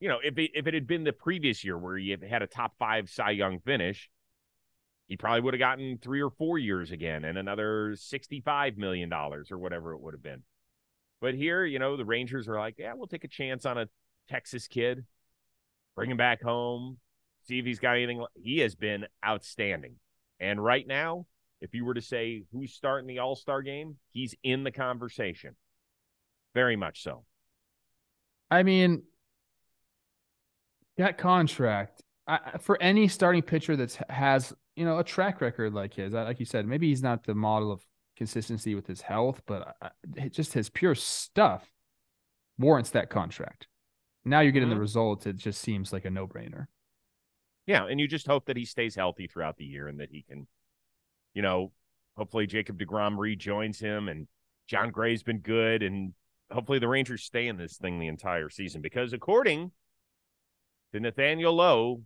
you 0.00 0.08
know, 0.10 0.18
if 0.22 0.36
it, 0.36 0.50
if 0.54 0.66
it 0.66 0.74
had 0.74 0.86
been 0.86 1.02
the 1.02 1.14
previous 1.14 1.64
year 1.64 1.78
where 1.78 1.96
you 1.96 2.14
had 2.28 2.42
a 2.42 2.46
top 2.46 2.74
five 2.78 3.08
Cy 3.08 3.30
Young 3.30 3.58
finish, 3.60 4.10
he 5.06 5.16
probably 5.16 5.40
would 5.40 5.54
have 5.54 5.58
gotten 5.58 5.96
three 5.96 6.20
or 6.20 6.28
four 6.28 6.58
years 6.58 6.90
again 6.90 7.24
and 7.24 7.38
another 7.38 7.94
$65 7.96 8.76
million 8.76 9.10
or 9.10 9.42
whatever 9.52 9.94
it 9.94 10.00
would 10.00 10.12
have 10.12 10.22
been. 10.22 10.42
But 11.22 11.34
here, 11.34 11.64
you 11.64 11.78
know, 11.78 11.96
the 11.96 12.04
Rangers 12.04 12.48
are 12.48 12.58
like, 12.58 12.74
yeah, 12.78 12.92
we'll 12.94 13.06
take 13.06 13.24
a 13.24 13.28
chance 13.28 13.64
on 13.64 13.78
a 13.78 13.88
Texas 14.28 14.68
kid, 14.68 15.06
bring 15.96 16.10
him 16.10 16.18
back 16.18 16.42
home, 16.42 16.98
see 17.44 17.58
if 17.58 17.64
he's 17.64 17.80
got 17.80 17.96
anything. 17.96 18.22
He 18.34 18.58
has 18.58 18.74
been 18.74 19.06
outstanding. 19.26 19.94
And 20.38 20.62
right 20.62 20.86
now, 20.86 21.24
if 21.62 21.74
you 21.74 21.86
were 21.86 21.94
to 21.94 22.02
say 22.02 22.42
who's 22.52 22.74
starting 22.74 23.08
the 23.08 23.20
All 23.20 23.36
Star 23.36 23.62
game, 23.62 23.96
he's 24.12 24.34
in 24.42 24.64
the 24.64 24.70
conversation. 24.70 25.56
Very 26.54 26.76
much 26.76 27.02
so. 27.02 27.24
I 28.50 28.62
mean, 28.62 29.02
that 30.96 31.18
contract 31.18 32.02
I, 32.26 32.58
for 32.60 32.80
any 32.82 33.08
starting 33.08 33.42
pitcher 33.42 33.76
that 33.76 33.94
has 34.10 34.52
you 34.76 34.84
know 34.84 34.98
a 34.98 35.04
track 35.04 35.40
record 35.40 35.72
like 35.72 35.94
his, 35.94 36.12
like 36.12 36.38
you 36.38 36.46
said, 36.46 36.66
maybe 36.66 36.88
he's 36.88 37.02
not 37.02 37.24
the 37.24 37.34
model 37.34 37.72
of 37.72 37.82
consistency 38.16 38.74
with 38.74 38.86
his 38.86 39.00
health, 39.00 39.40
but 39.46 39.76
it 40.16 40.32
just 40.32 40.52
his 40.52 40.68
pure 40.68 40.94
stuff 40.94 41.70
warrants 42.58 42.90
that 42.90 43.10
contract. 43.10 43.68
Now 44.24 44.40
you're 44.40 44.52
getting 44.52 44.68
mm-hmm. 44.68 44.76
the 44.76 44.80
results; 44.80 45.26
it 45.26 45.36
just 45.36 45.62
seems 45.62 45.92
like 45.92 46.04
a 46.04 46.10
no 46.10 46.26
brainer. 46.26 46.66
Yeah, 47.66 47.86
and 47.86 48.00
you 48.00 48.08
just 48.08 48.26
hope 48.26 48.46
that 48.46 48.56
he 48.56 48.64
stays 48.64 48.94
healthy 48.94 49.26
throughout 49.26 49.56
the 49.56 49.64
year 49.64 49.88
and 49.88 50.00
that 50.00 50.10
he 50.10 50.22
can, 50.22 50.46
you 51.34 51.42
know, 51.42 51.72
hopefully 52.16 52.46
Jacob 52.46 52.78
DeGrom 52.78 53.18
rejoins 53.18 53.78
him 53.78 54.08
and 54.08 54.26
Jon 54.66 54.90
Gray's 54.90 55.22
been 55.22 55.40
good 55.40 55.82
and 55.82 56.14
hopefully 56.50 56.78
the 56.78 56.88
Rangers 56.88 57.22
stay 57.22 57.46
in 57.48 57.56
this 57.56 57.76
thing 57.76 57.98
the 57.98 58.06
entire 58.06 58.48
season 58.48 58.80
because 58.80 59.12
according 59.12 59.72
to 60.92 61.00
Nathaniel 61.00 61.54
Lowe, 61.54 62.02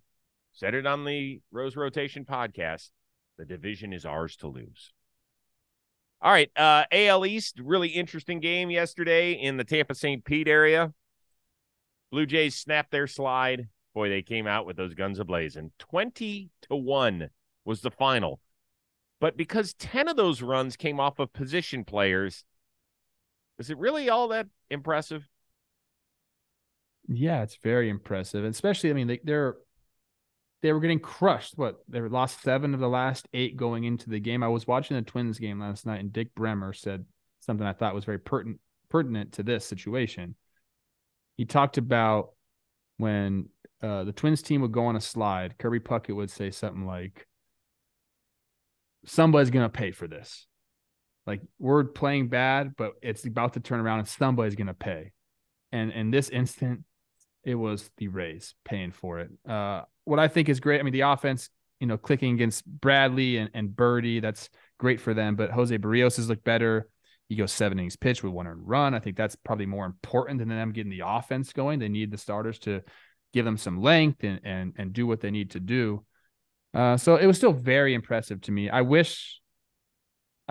said 0.52 0.74
it 0.74 0.86
on 0.86 1.04
the 1.04 1.40
Rose 1.50 1.76
Rotation 1.76 2.24
podcast, 2.24 2.90
the 3.38 3.44
division 3.44 3.92
is 3.92 4.04
ours 4.04 4.36
to 4.36 4.48
lose. 4.48 4.92
All 6.20 6.30
right, 6.30 6.50
uh, 6.56 6.84
AL 6.92 7.26
East, 7.26 7.58
really 7.58 7.88
interesting 7.88 8.38
game 8.38 8.70
yesterday 8.70 9.32
in 9.32 9.56
the 9.56 9.64
Tampa 9.64 9.94
St. 9.94 10.24
Pete 10.24 10.48
area. 10.48 10.92
Blue 12.10 12.26
Jays 12.26 12.54
snapped 12.54 12.90
their 12.90 13.06
slide 13.06 13.68
boy, 13.94 14.08
they 14.08 14.22
came 14.22 14.46
out 14.46 14.66
with 14.66 14.76
those 14.76 14.94
guns 14.94 15.18
ablazing. 15.18 15.70
20 15.78 16.50
to 16.62 16.76
1 16.76 17.30
was 17.64 17.80
the 17.80 17.90
final. 17.90 18.40
But 19.20 19.36
because 19.36 19.74
10 19.74 20.08
of 20.08 20.16
those 20.16 20.42
runs 20.42 20.76
came 20.76 20.98
off 20.98 21.18
of 21.18 21.32
position 21.32 21.84
players, 21.84 22.44
is 23.62 23.70
it 23.70 23.78
really 23.78 24.10
all 24.10 24.28
that 24.28 24.48
impressive? 24.70 25.28
Yeah, 27.06 27.42
it's 27.42 27.56
very 27.62 27.88
impressive. 27.88 28.44
Especially, 28.44 28.90
I 28.90 28.92
mean, 28.92 29.06
they, 29.06 29.20
they're 29.22 29.54
they 30.62 30.72
were 30.72 30.80
getting 30.80 30.98
crushed. 30.98 31.56
What 31.56 31.76
they 31.88 32.00
lost 32.00 32.42
seven 32.42 32.74
of 32.74 32.80
the 32.80 32.88
last 32.88 33.28
eight 33.32 33.56
going 33.56 33.84
into 33.84 34.10
the 34.10 34.18
game. 34.18 34.42
I 34.42 34.48
was 34.48 34.66
watching 34.66 34.96
the 34.96 35.02
Twins 35.02 35.38
game 35.38 35.60
last 35.60 35.86
night, 35.86 36.00
and 36.00 36.12
Dick 36.12 36.34
Bremer 36.34 36.72
said 36.72 37.04
something 37.38 37.64
I 37.64 37.72
thought 37.72 37.94
was 37.94 38.04
very 38.04 38.18
pertinent 38.18 38.58
pertinent 38.88 39.34
to 39.34 39.44
this 39.44 39.64
situation. 39.64 40.34
He 41.36 41.44
talked 41.44 41.78
about 41.78 42.30
when 42.96 43.48
uh, 43.80 44.02
the 44.02 44.12
Twins 44.12 44.42
team 44.42 44.60
would 44.62 44.72
go 44.72 44.86
on 44.86 44.96
a 44.96 45.00
slide, 45.00 45.56
Kirby 45.56 45.80
Puckett 45.80 46.16
would 46.16 46.30
say 46.32 46.50
something 46.50 46.84
like, 46.84 47.28
"Somebody's 49.06 49.50
gonna 49.50 49.68
pay 49.68 49.92
for 49.92 50.08
this." 50.08 50.48
Like 51.26 51.42
we're 51.58 51.84
playing 51.84 52.28
bad, 52.28 52.74
but 52.76 52.92
it's 53.02 53.24
about 53.24 53.54
to 53.54 53.60
turn 53.60 53.80
around, 53.80 54.00
and 54.00 54.08
somebody's 54.08 54.54
gonna 54.54 54.74
pay. 54.74 55.12
And 55.70 55.92
in 55.92 56.10
this 56.10 56.28
instant, 56.28 56.84
it 57.44 57.54
was 57.54 57.90
the 57.96 58.08
Rays 58.08 58.54
paying 58.64 58.92
for 58.92 59.20
it. 59.20 59.30
Uh, 59.48 59.82
what 60.04 60.18
I 60.18 60.28
think 60.28 60.48
is 60.48 60.60
great. 60.60 60.80
I 60.80 60.82
mean, 60.82 60.92
the 60.92 61.02
offense, 61.02 61.48
you 61.80 61.86
know, 61.86 61.96
clicking 61.96 62.34
against 62.34 62.66
Bradley 62.66 63.38
and, 63.38 63.50
and 63.54 63.74
Birdie, 63.74 64.20
that's 64.20 64.48
great 64.78 65.00
for 65.00 65.14
them. 65.14 65.36
But 65.36 65.50
Jose 65.50 65.76
Berrios 65.78 66.16
has 66.16 66.28
looked 66.28 66.44
better. 66.44 66.88
He 67.28 67.36
goes 67.36 67.52
seven 67.52 67.78
innings 67.78 67.96
pitch 67.96 68.22
with 68.22 68.32
one 68.32 68.46
earned 68.46 68.68
run. 68.68 68.94
I 68.94 68.98
think 68.98 69.16
that's 69.16 69.36
probably 69.36 69.66
more 69.66 69.86
important 69.86 70.38
than 70.38 70.48
them 70.48 70.72
getting 70.72 70.90
the 70.90 71.04
offense 71.06 71.52
going. 71.52 71.78
They 71.78 71.88
need 71.88 72.10
the 72.10 72.18
starters 72.18 72.58
to 72.60 72.82
give 73.32 73.44
them 73.44 73.56
some 73.56 73.80
length 73.80 74.22
and 74.22 74.40
and 74.44 74.74
and 74.76 74.92
do 74.92 75.06
what 75.06 75.20
they 75.20 75.30
need 75.30 75.52
to 75.52 75.60
do. 75.60 76.04
Uh, 76.74 76.96
so 76.96 77.16
it 77.16 77.26
was 77.26 77.36
still 77.36 77.52
very 77.52 77.94
impressive 77.94 78.40
to 78.42 78.52
me. 78.52 78.70
I 78.70 78.82
wish, 78.82 79.40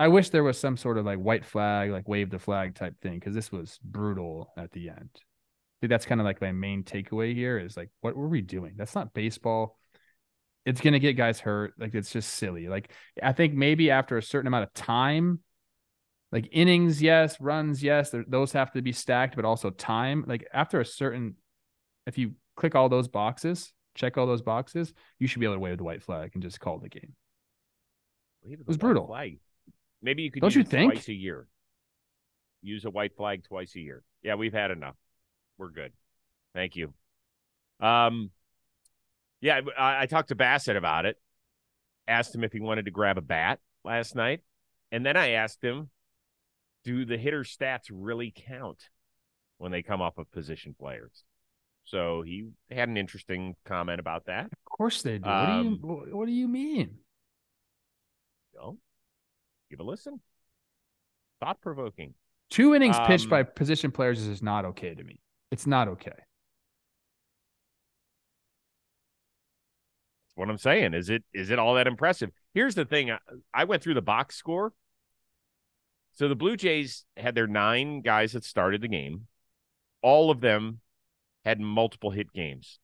I 0.02 0.08
wish 0.08 0.30
there 0.30 0.42
was 0.42 0.58
some 0.58 0.76
sort 0.76 0.98
of 0.98 1.04
like 1.06 1.18
white 1.18 1.44
flag, 1.44 1.92
like 1.92 2.08
wave 2.08 2.28
the 2.28 2.40
flag 2.40 2.74
type 2.74 3.00
thing, 3.00 3.20
because 3.20 3.36
this 3.36 3.52
was 3.52 3.78
brutal 3.84 4.52
at 4.58 4.72
the 4.72 4.88
end. 4.88 5.10
I 5.14 5.76
think 5.80 5.90
that's 5.90 6.06
kind 6.06 6.20
of 6.20 6.24
like 6.24 6.40
my 6.40 6.50
main 6.50 6.82
takeaway 6.82 7.32
here 7.36 7.56
is 7.56 7.76
like, 7.76 7.88
what 8.00 8.16
were 8.16 8.26
we 8.26 8.40
doing? 8.40 8.74
That's 8.76 8.96
not 8.96 9.14
baseball. 9.14 9.78
It's 10.66 10.80
gonna 10.80 10.98
get 10.98 11.12
guys 11.12 11.38
hurt. 11.38 11.74
Like 11.78 11.94
it's 11.94 12.10
just 12.10 12.34
silly. 12.34 12.66
Like 12.66 12.90
I 13.22 13.32
think 13.32 13.54
maybe 13.54 13.92
after 13.92 14.18
a 14.18 14.22
certain 14.24 14.48
amount 14.48 14.64
of 14.64 14.74
time, 14.74 15.38
like 16.32 16.48
innings, 16.50 17.00
yes, 17.00 17.40
runs, 17.40 17.80
yes, 17.80 18.12
those 18.26 18.50
have 18.54 18.72
to 18.72 18.82
be 18.82 18.90
stacked, 18.90 19.36
but 19.36 19.44
also 19.44 19.70
time. 19.70 20.24
Like 20.26 20.48
after 20.52 20.80
a 20.80 20.84
certain, 20.84 21.36
if 22.08 22.18
you 22.18 22.32
click 22.56 22.74
all 22.74 22.88
those 22.88 23.06
boxes, 23.06 23.72
check 23.94 24.18
all 24.18 24.26
those 24.26 24.42
boxes, 24.42 24.94
you 25.20 25.28
should 25.28 25.38
be 25.38 25.46
able 25.46 25.54
to 25.54 25.60
wave 25.60 25.78
the 25.78 25.84
white 25.84 26.02
flag 26.02 26.32
and 26.34 26.42
just 26.42 26.58
call 26.58 26.80
the 26.80 26.88
game. 26.88 27.14
It 28.42 28.66
was 28.66 28.76
brutal. 28.76 29.06
Flag. 29.06 29.38
Maybe 30.02 30.22
you 30.22 30.30
could 30.30 30.42
don't 30.42 30.54
you 30.54 30.64
think 30.64 30.92
twice 30.92 31.08
a 31.08 31.14
year. 31.14 31.46
Use 32.62 32.84
a 32.84 32.90
white 32.90 33.16
flag 33.16 33.44
twice 33.44 33.74
a 33.76 33.80
year. 33.80 34.02
Yeah, 34.22 34.34
we've 34.34 34.52
had 34.52 34.70
enough. 34.70 34.96
We're 35.58 35.70
good. 35.70 35.92
Thank 36.54 36.76
you. 36.76 36.92
Um, 37.80 38.30
yeah, 39.40 39.60
I, 39.78 40.02
I 40.02 40.06
talked 40.06 40.28
to 40.28 40.36
Bassitt 40.36 40.76
about 40.76 41.06
it. 41.06 41.16
Asked 42.06 42.34
him 42.34 42.44
if 42.44 42.52
he 42.52 42.60
wanted 42.60 42.84
to 42.86 42.90
grab 42.90 43.18
a 43.18 43.22
bat 43.22 43.60
last 43.84 44.14
night, 44.14 44.40
and 44.90 45.06
then 45.06 45.16
I 45.16 45.30
asked 45.30 45.62
him, 45.62 45.90
"Do 46.84 47.04
the 47.04 47.16
hitter 47.16 47.42
stats 47.42 47.90
really 47.90 48.32
count 48.34 48.88
when 49.58 49.70
they 49.70 49.82
come 49.82 50.00
off 50.00 50.18
of 50.18 50.30
position 50.30 50.74
players?" 50.78 51.24
So 51.84 52.22
he 52.22 52.48
had 52.70 52.88
an 52.88 52.96
interesting 52.96 53.54
comment 53.64 54.00
about 54.00 54.26
that. 54.26 54.46
Of 54.46 54.64
course 54.64 55.02
they 55.02 55.18
do. 55.18 55.28
Um, 55.28 55.38
what, 55.40 55.46
do 55.46 55.52
you, 55.52 56.12
um, 56.12 56.18
what 56.18 56.26
do 56.26 56.32
you 56.32 56.48
mean? 56.48 56.98
Well, 58.54 58.78
give 59.72 59.80
a 59.80 59.90
listen. 59.90 60.20
Thought 61.40 61.60
provoking. 61.60 62.14
Two 62.50 62.74
innings 62.74 62.96
um, 62.96 63.06
pitched 63.06 63.30
by 63.30 63.42
position 63.42 63.90
players 63.90 64.24
is 64.26 64.42
not 64.42 64.66
okay 64.66 64.94
to 64.94 65.02
me. 65.02 65.18
It's 65.50 65.66
not 65.66 65.88
okay. 65.88 66.10
That's 70.26 70.36
what 70.36 70.50
I'm 70.50 70.58
saying. 70.58 70.94
Is 70.94 71.08
it 71.08 71.24
is 71.32 71.50
it 71.50 71.58
all 71.58 71.74
that 71.74 71.86
impressive? 71.86 72.30
Here's 72.54 72.74
the 72.74 72.84
thing. 72.84 73.10
I, 73.10 73.18
I 73.52 73.64
went 73.64 73.82
through 73.82 73.94
the 73.94 74.02
box 74.02 74.36
score. 74.36 74.72
So 76.14 76.28
the 76.28 76.36
Blue 76.36 76.56
Jays 76.56 77.04
had 77.16 77.34
their 77.34 77.46
nine 77.46 78.02
guys 78.02 78.32
that 78.32 78.44
started 78.44 78.82
the 78.82 78.88
game. 78.88 79.26
All 80.02 80.30
of 80.30 80.40
them 80.40 80.80
had 81.44 81.58
multiple 81.58 82.10
hit 82.10 82.32
games. 82.32 82.78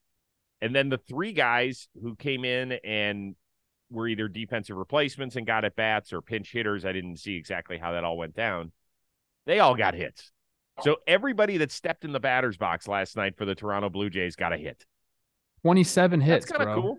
And 0.62 0.74
then 0.74 0.88
the 0.88 0.98
three 0.98 1.32
guys 1.32 1.88
who 2.02 2.16
came 2.16 2.44
in 2.44 2.72
and 2.84 3.36
were 3.90 4.08
either 4.08 4.28
defensive 4.28 4.76
replacements 4.76 5.36
and 5.36 5.46
got 5.46 5.64
at 5.64 5.76
bats 5.76 6.12
or 6.12 6.20
pinch 6.20 6.52
hitters, 6.52 6.84
I 6.84 6.92
didn't 6.92 7.16
see 7.16 7.36
exactly 7.36 7.78
how 7.78 7.92
that 7.92 8.04
all 8.04 8.18
went 8.18 8.34
down. 8.34 8.72
They 9.46 9.60
all 9.60 9.74
got 9.74 9.94
hits. 9.94 10.30
So 10.82 10.98
everybody 11.06 11.58
that 11.58 11.72
stepped 11.72 12.04
in 12.04 12.12
the 12.12 12.20
batter's 12.20 12.56
box 12.56 12.86
last 12.86 13.16
night 13.16 13.36
for 13.36 13.44
the 13.44 13.54
Toronto 13.54 13.88
Blue 13.88 14.10
Jays 14.10 14.36
got 14.36 14.52
a 14.52 14.56
hit. 14.56 14.84
27 15.62 16.20
hits. 16.20 16.46
That's 16.46 16.56
kind 16.58 16.70
of 16.70 16.76
cool. 16.76 16.96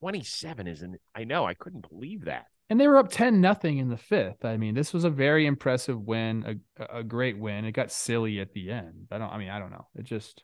27 0.00 0.66
isn't 0.68 1.00
I 1.14 1.24
know, 1.24 1.44
I 1.44 1.54
couldn't 1.54 1.88
believe 1.88 2.24
that. 2.26 2.46
And 2.70 2.78
they 2.78 2.86
were 2.86 2.98
up 2.98 3.10
10 3.10 3.40
nothing 3.40 3.78
in 3.78 3.88
the 3.88 3.96
fifth. 3.96 4.44
I 4.44 4.56
mean, 4.56 4.74
this 4.74 4.92
was 4.92 5.04
a 5.04 5.10
very 5.10 5.46
impressive 5.46 6.00
win, 6.00 6.60
a, 6.78 6.98
a 6.98 7.02
great 7.02 7.38
win. 7.38 7.64
It 7.64 7.72
got 7.72 7.90
silly 7.90 8.40
at 8.40 8.52
the 8.52 8.70
end. 8.70 9.08
I 9.10 9.18
don't 9.18 9.30
I 9.30 9.38
mean, 9.38 9.50
I 9.50 9.58
don't 9.58 9.70
know. 9.70 9.88
It 9.96 10.04
just 10.04 10.42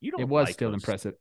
you 0.00 0.10
don't 0.10 0.20
it 0.20 0.28
was 0.28 0.46
like 0.46 0.54
still 0.54 0.70
those- 0.70 0.82
impressive. 0.82 1.14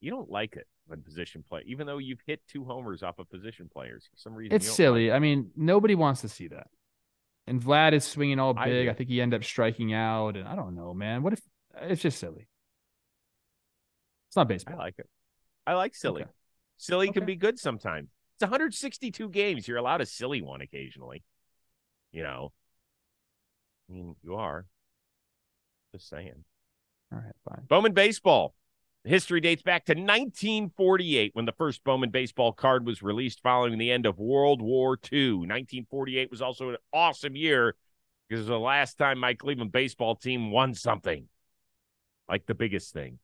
You 0.00 0.10
don't 0.10 0.30
like 0.30 0.56
it 0.56 0.66
when 0.86 1.02
position 1.02 1.44
play, 1.48 1.62
even 1.66 1.86
though 1.86 1.98
you've 1.98 2.20
hit 2.26 2.40
two 2.46 2.64
homers 2.64 3.02
off 3.02 3.18
of 3.18 3.30
position 3.30 3.68
players 3.72 4.06
for 4.10 4.16
some 4.16 4.34
reason. 4.34 4.54
It's 4.54 4.66
like 4.66 4.76
silly. 4.76 5.12
I 5.12 5.18
mean, 5.18 5.50
nobody 5.56 5.94
wants 5.94 6.20
to 6.22 6.28
see 6.28 6.48
that. 6.48 6.68
And 7.46 7.60
Vlad 7.60 7.92
is 7.92 8.04
swinging 8.04 8.38
all 8.38 8.54
big. 8.54 8.86
do. 8.86 8.90
I, 8.90 8.94
think 8.94 9.08
he 9.08 9.20
ended 9.20 9.40
up 9.40 9.44
striking 9.44 9.92
out. 9.92 10.36
And 10.36 10.48
I 10.48 10.56
don't 10.56 10.74
know, 10.74 10.94
man. 10.94 11.22
What 11.22 11.34
if 11.34 11.42
it's 11.82 12.02
just 12.02 12.18
silly? 12.18 12.48
It's 14.28 14.36
not 14.36 14.48
baseball. 14.48 14.74
I 14.74 14.78
like 14.78 14.98
it. 14.98 15.08
I 15.66 15.74
like 15.74 15.94
silly. 15.94 16.22
Okay. 16.22 16.30
Silly 16.76 17.10
can 17.12 17.24
be 17.24 17.36
good 17.36 17.58
sometimes. 17.58 18.08
It's 18.36 18.42
162 18.42 19.28
games. 19.28 19.68
You're 19.68 19.78
allowed 19.78 20.00
a 20.00 20.06
silly 20.06 20.42
one 20.42 20.60
occasionally. 20.60 21.22
You 22.12 22.22
know, 22.22 22.52
I 23.88 23.92
mean, 23.92 24.16
you 24.22 24.36
are. 24.36 24.66
Just 25.92 26.08
saying. 26.08 26.44
All 27.12 27.18
right, 27.18 27.34
fine. 27.48 27.64
Bowman 27.68 27.92
baseball. 27.92 28.54
History 29.06 29.40
dates 29.40 29.62
back 29.62 29.84
to 29.84 29.92
1948 29.92 31.34
when 31.34 31.44
the 31.44 31.52
first 31.52 31.84
Bowman 31.84 32.08
baseball 32.08 32.52
card 32.52 32.86
was 32.86 33.02
released 33.02 33.42
following 33.42 33.76
the 33.76 33.90
end 33.90 34.06
of 34.06 34.18
World 34.18 34.62
War 34.62 34.98
II. 35.12 35.32
1948 35.34 36.30
was 36.30 36.40
also 36.40 36.70
an 36.70 36.76
awesome 36.90 37.36
year 37.36 37.76
because 38.26 38.40
it 38.40 38.44
was 38.44 38.48
the 38.48 38.58
last 38.58 38.96
time 38.96 39.18
my 39.18 39.34
Cleveland 39.34 39.72
baseball 39.72 40.16
team 40.16 40.50
won 40.50 40.72
something 40.72 41.28
like 42.30 42.46
the 42.46 42.54
biggest 42.54 42.94
thing. 42.94 43.18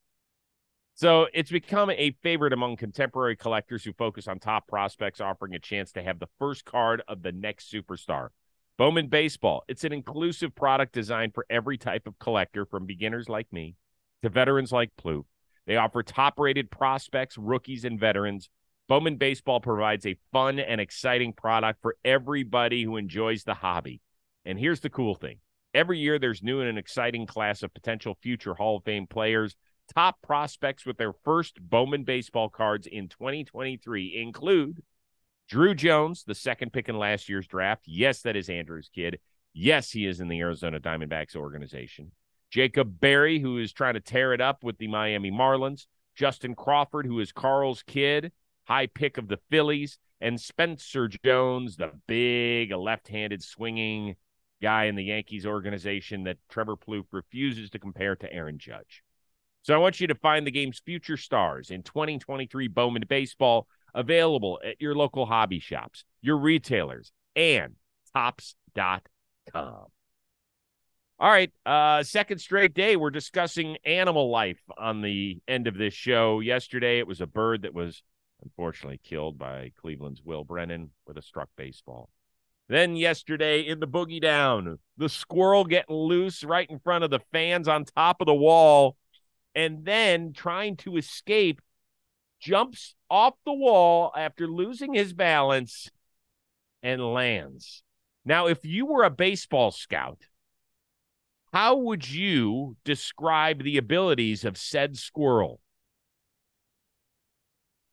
So 0.96 1.28
it's 1.32 1.50
become 1.50 1.88
a 1.88 2.10
favorite 2.22 2.52
among 2.52 2.76
contemporary 2.76 3.34
collectors 3.36 3.82
who 3.82 3.94
focus 3.94 4.28
on 4.28 4.38
top 4.38 4.68
prospects, 4.68 5.18
offering 5.18 5.54
a 5.54 5.58
chance 5.58 5.92
to 5.92 6.02
have 6.02 6.18
the 6.18 6.28
first 6.38 6.66
card 6.66 7.02
of 7.08 7.22
the 7.22 7.32
next 7.32 7.72
superstar. 7.72 8.28
Bowman 8.76 9.08
Baseball, 9.08 9.64
it's 9.66 9.84
an 9.84 9.94
inclusive 9.94 10.54
product 10.54 10.92
designed 10.92 11.32
for 11.32 11.46
every 11.48 11.78
type 11.78 12.06
of 12.06 12.18
collector, 12.18 12.66
from 12.66 12.84
beginners 12.84 13.30
like 13.30 13.50
me 13.50 13.76
to 14.22 14.28
veterans 14.28 14.72
like 14.72 14.90
Plouffe. 15.02 15.24
They 15.70 15.76
offer 15.76 16.02
top 16.02 16.40
rated 16.40 16.68
prospects, 16.68 17.38
rookies, 17.38 17.84
and 17.84 17.96
veterans. 17.96 18.48
Bowman 18.88 19.18
Baseball 19.18 19.60
provides 19.60 20.04
a 20.04 20.16
fun 20.32 20.58
and 20.58 20.80
exciting 20.80 21.32
product 21.32 21.80
for 21.80 21.94
everybody 22.04 22.82
who 22.82 22.96
enjoys 22.96 23.44
the 23.44 23.54
hobby. 23.54 24.00
And 24.44 24.58
here's 24.58 24.80
the 24.80 24.90
cool 24.90 25.14
thing 25.14 25.38
every 25.72 26.00
year 26.00 26.18
there's 26.18 26.42
new 26.42 26.58
and 26.58 26.68
an 26.68 26.76
exciting 26.76 27.24
class 27.24 27.62
of 27.62 27.72
potential 27.72 28.18
future 28.20 28.54
Hall 28.54 28.78
of 28.78 28.84
Fame 28.84 29.06
players. 29.06 29.54
Top 29.94 30.20
prospects 30.22 30.84
with 30.84 30.96
their 30.96 31.12
first 31.12 31.60
Bowman 31.60 32.02
baseball 32.02 32.48
cards 32.48 32.88
in 32.88 33.06
2023 33.06 34.20
include 34.20 34.82
Drew 35.48 35.76
Jones, 35.76 36.24
the 36.24 36.34
second 36.34 36.72
pick 36.72 36.88
in 36.88 36.98
last 36.98 37.28
year's 37.28 37.46
draft. 37.46 37.84
Yes, 37.86 38.22
that 38.22 38.34
is 38.34 38.50
Andrew's 38.50 38.90
kid. 38.92 39.20
Yes, 39.54 39.92
he 39.92 40.04
is 40.04 40.18
in 40.18 40.26
the 40.26 40.40
Arizona 40.40 40.80
Diamondbacks 40.80 41.36
organization. 41.36 42.10
Jacob 42.50 43.00
Berry, 43.00 43.38
who 43.38 43.58
is 43.58 43.72
trying 43.72 43.94
to 43.94 44.00
tear 44.00 44.32
it 44.32 44.40
up 44.40 44.64
with 44.64 44.78
the 44.78 44.88
Miami 44.88 45.30
Marlins. 45.30 45.86
Justin 46.16 46.54
Crawford, 46.54 47.06
who 47.06 47.20
is 47.20 47.32
Carl's 47.32 47.82
kid, 47.82 48.32
high 48.64 48.86
pick 48.86 49.16
of 49.16 49.28
the 49.28 49.38
Phillies. 49.50 49.98
And 50.20 50.38
Spencer 50.38 51.08
Jones, 51.24 51.76
the 51.76 51.92
big 52.06 52.72
left 52.72 53.08
handed 53.08 53.42
swinging 53.42 54.16
guy 54.60 54.84
in 54.84 54.96
the 54.96 55.04
Yankees 55.04 55.46
organization 55.46 56.24
that 56.24 56.36
Trevor 56.50 56.76
Plouffe 56.76 57.06
refuses 57.12 57.70
to 57.70 57.78
compare 57.78 58.16
to 58.16 58.32
Aaron 58.32 58.58
Judge. 58.58 59.02
So 59.62 59.74
I 59.74 59.78
want 59.78 60.00
you 60.00 60.06
to 60.08 60.14
find 60.14 60.46
the 60.46 60.50
game's 60.50 60.80
future 60.80 61.16
stars 61.16 61.70
in 61.70 61.82
2023 61.82 62.68
Bowman 62.68 63.04
Baseball 63.08 63.66
available 63.94 64.60
at 64.64 64.80
your 64.80 64.94
local 64.94 65.26
hobby 65.26 65.60
shops, 65.60 66.04
your 66.22 66.36
retailers, 66.36 67.12
and 67.36 67.74
topps.com. 68.14 69.86
All 71.20 71.30
right, 71.30 71.52
uh 71.66 72.02
second 72.02 72.38
straight 72.38 72.72
day 72.72 72.96
we're 72.96 73.10
discussing 73.10 73.76
animal 73.84 74.30
life 74.30 74.62
on 74.78 75.02
the 75.02 75.38
end 75.46 75.66
of 75.66 75.76
this 75.76 75.92
show. 75.92 76.40
Yesterday 76.40 76.98
it 76.98 77.06
was 77.06 77.20
a 77.20 77.26
bird 77.26 77.60
that 77.60 77.74
was 77.74 78.02
unfortunately 78.42 79.02
killed 79.04 79.36
by 79.38 79.72
Cleveland's 79.78 80.22
Will 80.22 80.44
Brennan 80.44 80.92
with 81.06 81.18
a 81.18 81.22
struck 81.22 81.50
baseball. 81.58 82.08
Then 82.70 82.96
yesterday 82.96 83.60
in 83.60 83.80
the 83.80 83.86
boogie 83.86 84.22
down, 84.22 84.78
the 84.96 85.10
squirrel 85.10 85.66
getting 85.66 85.94
loose 85.94 86.42
right 86.42 86.70
in 86.70 86.78
front 86.78 87.04
of 87.04 87.10
the 87.10 87.20
fans 87.32 87.68
on 87.68 87.84
top 87.84 88.22
of 88.22 88.26
the 88.26 88.34
wall 88.34 88.96
and 89.54 89.84
then 89.84 90.32
trying 90.32 90.78
to 90.78 90.96
escape 90.96 91.60
jumps 92.40 92.94
off 93.10 93.34
the 93.44 93.52
wall 93.52 94.10
after 94.16 94.46
losing 94.46 94.94
his 94.94 95.12
balance 95.12 95.90
and 96.82 97.12
lands. 97.12 97.82
Now, 98.24 98.46
if 98.46 98.64
you 98.64 98.86
were 98.86 99.04
a 99.04 99.10
baseball 99.10 99.70
scout, 99.70 100.22
how 101.52 101.76
would 101.76 102.08
you 102.08 102.76
describe 102.84 103.62
the 103.62 103.76
abilities 103.76 104.44
of 104.44 104.56
said 104.56 104.96
squirrel? 104.96 105.60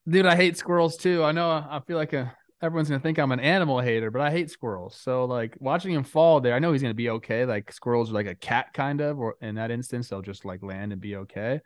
Dude, 0.08 0.26
I 0.26 0.36
hate 0.36 0.56
squirrels 0.56 0.96
too. 0.96 1.22
I 1.22 1.32
know 1.32 1.50
I 1.50 1.80
feel 1.86 1.96
like 1.96 2.12
a, 2.12 2.34
everyone's 2.62 2.88
gonna 2.88 3.00
think 3.00 3.18
I'm 3.18 3.32
an 3.32 3.40
animal 3.40 3.80
hater, 3.80 4.10
but 4.10 4.22
I 4.22 4.30
hate 4.30 4.50
squirrels. 4.50 4.96
So 4.96 5.24
like 5.26 5.56
watching 5.60 5.92
him 5.92 6.04
fall 6.04 6.40
there, 6.40 6.54
I 6.54 6.60
know 6.60 6.72
he's 6.72 6.82
gonna 6.82 6.94
be 6.94 7.10
okay. 7.10 7.44
Like 7.44 7.72
squirrels 7.72 8.10
are 8.10 8.14
like 8.14 8.26
a 8.26 8.34
cat 8.34 8.72
kind 8.72 9.00
of, 9.00 9.18
or 9.18 9.36
in 9.42 9.56
that 9.56 9.70
instance, 9.70 10.08
they'll 10.08 10.22
just 10.22 10.44
like 10.44 10.62
land 10.62 10.92
and 10.92 11.00
be 11.00 11.16
okay. 11.16 11.60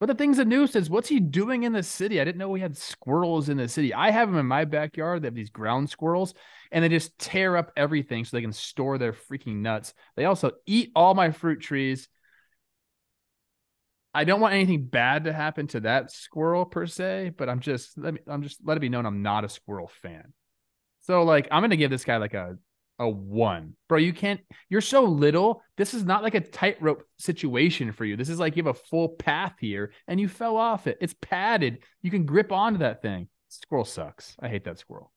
But 0.00 0.06
the 0.06 0.14
thing's 0.14 0.38
a 0.38 0.44
nuisance. 0.44 0.88
What's 0.88 1.08
he 1.08 1.18
doing 1.18 1.64
in 1.64 1.72
the 1.72 1.82
city? 1.82 2.20
I 2.20 2.24
didn't 2.24 2.38
know 2.38 2.48
we 2.48 2.60
had 2.60 2.76
squirrels 2.76 3.48
in 3.48 3.56
the 3.56 3.68
city. 3.68 3.92
I 3.92 4.12
have 4.12 4.28
them 4.28 4.38
in 4.38 4.46
my 4.46 4.64
backyard. 4.64 5.22
They 5.22 5.26
have 5.26 5.34
these 5.34 5.50
ground 5.50 5.90
squirrels, 5.90 6.34
and 6.70 6.84
they 6.84 6.88
just 6.88 7.18
tear 7.18 7.56
up 7.56 7.72
everything 7.76 8.24
so 8.24 8.36
they 8.36 8.42
can 8.42 8.52
store 8.52 8.96
their 8.98 9.12
freaking 9.12 9.56
nuts. 9.56 9.94
They 10.14 10.24
also 10.24 10.52
eat 10.66 10.92
all 10.94 11.14
my 11.14 11.32
fruit 11.32 11.60
trees. 11.60 12.08
I 14.14 14.24
don't 14.24 14.40
want 14.40 14.54
anything 14.54 14.84
bad 14.84 15.24
to 15.24 15.32
happen 15.32 15.66
to 15.68 15.80
that 15.80 16.12
squirrel 16.12 16.64
per 16.64 16.86
se, 16.86 17.32
but 17.36 17.48
I'm 17.48 17.60
just 17.60 17.98
let 17.98 18.14
me 18.14 18.20
I'm 18.26 18.42
just 18.42 18.58
let 18.64 18.76
it 18.76 18.80
be 18.80 18.88
known 18.88 19.04
I'm 19.04 19.22
not 19.22 19.44
a 19.44 19.48
squirrel 19.48 19.90
fan. 20.02 20.32
So 21.00 21.24
like 21.24 21.48
I'm 21.50 21.62
gonna 21.62 21.76
give 21.76 21.90
this 21.90 22.04
guy 22.04 22.16
like 22.16 22.34
a 22.34 22.56
a 22.98 23.08
one. 23.08 23.74
Bro, 23.88 23.98
you 23.98 24.12
can't 24.12 24.40
you're 24.68 24.80
so 24.80 25.04
little. 25.04 25.62
This 25.76 25.94
is 25.94 26.04
not 26.04 26.22
like 26.22 26.34
a 26.34 26.40
tightrope 26.40 27.04
situation 27.18 27.92
for 27.92 28.04
you. 28.04 28.16
This 28.16 28.28
is 28.28 28.38
like 28.38 28.56
you 28.56 28.64
have 28.64 28.74
a 28.74 28.78
full 28.78 29.10
path 29.10 29.54
here 29.60 29.92
and 30.06 30.20
you 30.20 30.28
fell 30.28 30.56
off 30.56 30.86
it. 30.86 30.98
It's 31.00 31.14
padded. 31.20 31.78
You 32.02 32.10
can 32.10 32.26
grip 32.26 32.52
onto 32.52 32.80
that 32.80 33.02
thing. 33.02 33.28
Squirrel 33.48 33.84
sucks. 33.84 34.36
I 34.40 34.48
hate 34.48 34.64
that 34.64 34.78
squirrel. 34.78 35.12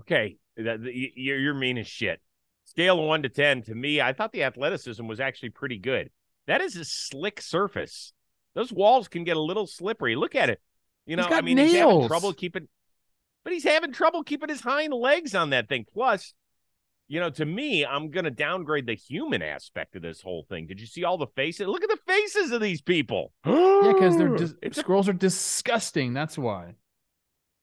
Okay, 0.00 0.38
that, 0.56 0.80
you're, 0.82 1.38
you're 1.38 1.54
mean 1.54 1.78
as 1.78 1.86
shit. 1.86 2.20
Scale 2.64 2.98
of 2.98 3.06
one 3.06 3.22
to 3.22 3.28
10, 3.28 3.62
to 3.64 3.74
me, 3.74 4.00
I 4.00 4.12
thought 4.12 4.32
the 4.32 4.44
athleticism 4.44 5.06
was 5.06 5.20
actually 5.20 5.50
pretty 5.50 5.78
good. 5.78 6.10
That 6.46 6.60
is 6.60 6.76
a 6.76 6.84
slick 6.84 7.40
surface. 7.40 8.12
Those 8.54 8.72
walls 8.72 9.08
can 9.08 9.24
get 9.24 9.36
a 9.36 9.42
little 9.42 9.66
slippery. 9.66 10.16
Look 10.16 10.34
at 10.34 10.48
it. 10.48 10.60
You 11.06 11.16
know, 11.16 11.24
I 11.24 11.40
mean, 11.40 11.58
he's 11.58 11.74
having 11.74 12.06
trouble 12.06 12.32
keeping, 12.32 12.68
but 13.44 13.52
he's 13.52 13.64
having 13.64 13.92
trouble 13.92 14.22
keeping 14.22 14.48
his 14.48 14.60
hind 14.60 14.94
legs 14.94 15.34
on 15.34 15.50
that 15.50 15.68
thing. 15.68 15.84
Plus, 15.92 16.32
you 17.12 17.20
know, 17.20 17.28
to 17.28 17.44
me, 17.44 17.84
I'm 17.84 18.10
going 18.10 18.24
to 18.24 18.30
downgrade 18.30 18.86
the 18.86 18.94
human 18.94 19.42
aspect 19.42 19.96
of 19.96 20.00
this 20.00 20.22
whole 20.22 20.46
thing. 20.48 20.66
Did 20.66 20.80
you 20.80 20.86
see 20.86 21.04
all 21.04 21.18
the 21.18 21.26
faces? 21.36 21.66
Look 21.66 21.84
at 21.84 21.90
the 21.90 21.98
faces 22.06 22.52
of 22.52 22.62
these 22.62 22.80
people. 22.80 23.32
Yeah, 23.82 23.92
because 23.92 24.16
they're 24.16 24.36
dis- 24.36 24.54
squirrels 24.72 25.08
are 25.08 25.12
disgusting. 25.12 26.14
That's 26.14 26.38
why. 26.38 26.74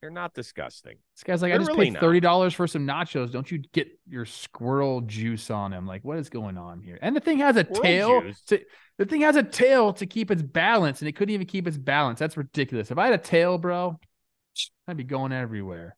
they're 0.02 0.12
not 0.12 0.34
disgusting. 0.34 0.98
This 1.16 1.24
guy's 1.24 1.42
like, 1.42 1.54
I 1.54 1.58
They're 1.58 1.66
just 1.66 1.72
really 1.72 1.92
paid 1.92 2.02
thirty 2.02 2.20
dollars 2.20 2.54
for 2.54 2.68
some 2.68 2.86
nachos. 2.86 3.32
Don't 3.32 3.50
you 3.50 3.60
get 3.74 3.88
your 4.06 4.26
squirrel 4.26 5.00
juice 5.00 5.50
on 5.50 5.72
him? 5.72 5.88
Like, 5.88 6.04
what 6.04 6.18
is 6.18 6.30
going 6.30 6.58
on 6.58 6.82
here? 6.82 7.00
And 7.02 7.16
the 7.16 7.22
thing 7.22 7.40
has 7.40 7.56
a 7.56 7.64
Squirrel 7.64 7.82
tail. 7.82 8.34
To, 8.48 8.60
the 8.98 9.06
thing 9.06 9.22
has 9.22 9.38
a 9.38 9.44
tail 9.44 9.94
to 9.94 10.06
keep 10.06 10.30
its 10.30 10.42
balance, 10.42 11.00
and 11.00 11.08
it 11.08 11.14
couldn't 11.14 11.34
even 11.34 11.48
keep 11.48 11.68
its 11.68 11.78
balance. 11.78 12.20
That's 12.20 12.36
ridiculous. 12.36 12.92
If 12.92 12.98
I 12.98 13.06
had 13.06 13.14
a 13.14 13.18
tail, 13.18 13.58
bro, 13.58 13.98
I'd 14.90 14.98
be 14.98 15.06
going 15.06 15.32
everywhere. 15.32 15.96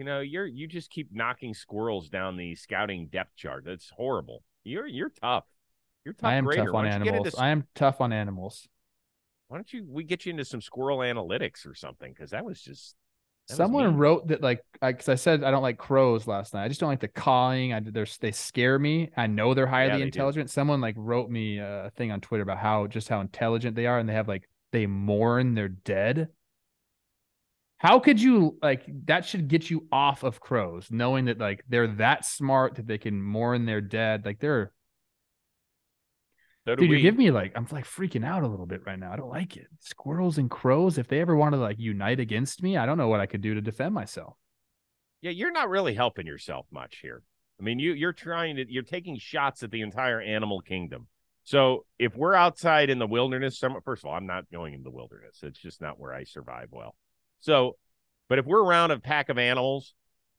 You 0.00 0.06
know, 0.06 0.20
you're 0.20 0.46
you 0.46 0.66
just 0.66 0.88
keep 0.90 1.10
knocking 1.12 1.52
squirrels 1.52 2.08
down 2.08 2.38
the 2.38 2.54
scouting 2.54 3.08
depth 3.12 3.36
chart. 3.36 3.64
That's 3.66 3.90
horrible. 3.94 4.42
You're 4.64 4.86
you're 4.86 5.10
tough. 5.10 5.44
You're 6.06 6.14
tough. 6.14 6.30
I 6.30 6.36
am 6.36 6.46
grader. 6.46 6.64
tough 6.64 6.74
on 6.74 6.84
don't 6.86 6.92
you 6.94 7.04
get 7.04 7.08
animals. 7.08 7.26
into- 7.26 7.40
I 7.42 7.48
am 7.50 7.66
tough 7.74 8.00
on 8.00 8.10
animals. 8.10 8.66
why 9.48 9.58
don't 9.58 9.70
you 9.70 9.84
we 9.86 10.04
get 10.04 10.24
you 10.24 10.30
into 10.30 10.46
some 10.46 10.62
squirrel 10.62 11.00
analytics 11.00 11.66
or 11.66 11.74
something? 11.74 12.14
Because 12.14 12.30
that 12.30 12.46
was 12.46 12.62
just 12.62 12.96
That 13.48 13.56
Someone 13.56 13.98
wrote 13.98 14.28
that 14.28 14.40
like 14.42 14.64
because 14.80 15.10
I, 15.10 15.16
said 15.16 15.44
I 15.44 15.50
don't 15.50 15.60
like 15.60 15.76
crows 15.76 16.26
last 16.26 16.54
night. 16.54 16.64
I 16.64 16.68
just 16.68 16.80
don't 16.80 16.88
like 16.88 17.00
the 17.00 17.08
cawing. 17.08 17.74
I 17.74 17.80
they're, 17.80 18.06
they 18.22 18.32
scare 18.32 18.78
me. 18.78 19.10
I 19.18 19.26
know 19.26 19.52
they're 19.52 19.66
highly 19.66 19.90
they 19.90 19.98
do. 19.98 20.04
intelligent. 20.04 20.48
Someone 20.48 20.80
like 20.80 20.94
wrote 20.96 21.28
me 21.28 21.58
a 21.58 21.92
thing 21.96 22.10
on 22.10 22.22
Twitter 22.22 22.42
about 22.42 22.56
how 22.56 22.86
just 22.86 23.10
how 23.10 23.20
intelligent 23.20 23.76
they 23.76 23.84
are, 23.84 23.98
and 23.98 24.08
they 24.08 24.14
have 24.14 24.28
like 24.28 24.48
they 24.72 24.86
mourn 24.86 25.52
their 25.52 25.68
dead. 25.68 26.30
How 27.80 27.98
could 27.98 28.20
you 28.20 28.58
like 28.62 28.84
that? 29.06 29.24
Should 29.24 29.48
get 29.48 29.70
you 29.70 29.86
off 29.90 30.22
of 30.22 30.38
crows, 30.38 30.88
knowing 30.90 31.24
that 31.24 31.38
like 31.38 31.64
they're 31.66 31.86
that 31.94 32.26
smart 32.26 32.74
that 32.74 32.86
they 32.86 32.98
can 32.98 33.22
mourn 33.22 33.64
their 33.64 33.80
dead. 33.80 34.26
Like 34.26 34.38
they're 34.38 34.70
So 36.66 36.74
dude, 36.74 36.90
you 36.90 37.00
give 37.00 37.16
me 37.16 37.30
like 37.30 37.52
I'm 37.56 37.66
like 37.72 37.86
freaking 37.86 38.22
out 38.22 38.42
a 38.42 38.48
little 38.48 38.66
bit 38.66 38.82
right 38.84 38.98
now. 38.98 39.10
I 39.10 39.16
don't 39.16 39.30
like 39.30 39.56
it. 39.56 39.66
Squirrels 39.78 40.36
and 40.36 40.50
crows. 40.50 40.98
If 40.98 41.08
they 41.08 41.22
ever 41.22 41.34
want 41.34 41.54
to 41.54 41.58
like 41.58 41.78
unite 41.78 42.20
against 42.20 42.62
me, 42.62 42.76
I 42.76 42.84
don't 42.84 42.98
know 42.98 43.08
what 43.08 43.20
I 43.20 43.24
could 43.24 43.40
do 43.40 43.54
to 43.54 43.62
defend 43.62 43.94
myself. 43.94 44.34
Yeah, 45.22 45.30
you're 45.30 45.50
not 45.50 45.70
really 45.70 45.94
helping 45.94 46.26
yourself 46.26 46.66
much 46.70 46.98
here. 47.00 47.22
I 47.58 47.62
mean, 47.62 47.78
you 47.78 47.94
you're 47.94 48.12
trying 48.12 48.56
to 48.56 48.70
you're 48.70 48.82
taking 48.82 49.18
shots 49.18 49.62
at 49.62 49.70
the 49.70 49.80
entire 49.80 50.20
animal 50.20 50.60
kingdom. 50.60 51.06
So 51.44 51.86
if 51.98 52.14
we're 52.14 52.34
outside 52.34 52.90
in 52.90 52.98
the 52.98 53.06
wilderness, 53.06 53.58
some 53.58 53.74
first 53.86 54.04
of 54.04 54.10
all, 54.10 54.14
I'm 54.16 54.26
not 54.26 54.50
going 54.52 54.74
in 54.74 54.82
the 54.82 54.90
wilderness. 54.90 55.38
It's 55.42 55.58
just 55.58 55.80
not 55.80 55.98
where 55.98 56.12
I 56.12 56.24
survive 56.24 56.68
well. 56.70 56.94
So, 57.40 57.76
but 58.28 58.38
if 58.38 58.46
we're 58.46 58.62
around 58.62 58.90
a 58.90 58.98
pack 58.98 59.28
of 59.28 59.38
animals, 59.38 59.94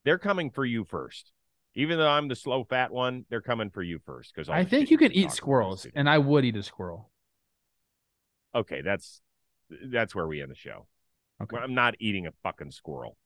they're 0.05 0.19
coming 0.19 0.49
for 0.51 0.65
you 0.65 0.85
first. 0.85 1.31
Even 1.73 1.97
though 1.97 2.09
I'm 2.09 2.27
the 2.27 2.35
slow 2.35 2.63
fat 2.63 2.91
one, 2.91 3.25
they're 3.29 3.41
coming 3.41 3.69
for 3.69 3.81
you 3.81 3.99
first 4.05 4.33
because 4.35 4.49
I 4.49 4.65
think 4.65 4.91
you 4.91 4.97
can 4.97 5.11
eat 5.13 5.31
squirrels, 5.31 5.87
and 5.95 6.09
I 6.09 6.17
would 6.17 6.43
eat 6.45 6.57
a 6.57 6.63
squirrel. 6.63 7.09
okay, 8.53 8.81
that's 8.81 9.21
that's 9.85 10.13
where 10.13 10.27
we 10.27 10.41
end 10.41 10.51
the 10.51 10.55
show. 10.55 10.87
Okay. 11.41 11.57
I'm 11.57 11.73
not 11.73 11.95
eating 11.99 12.27
a 12.27 12.31
fucking 12.43 12.71
squirrel. 12.71 13.17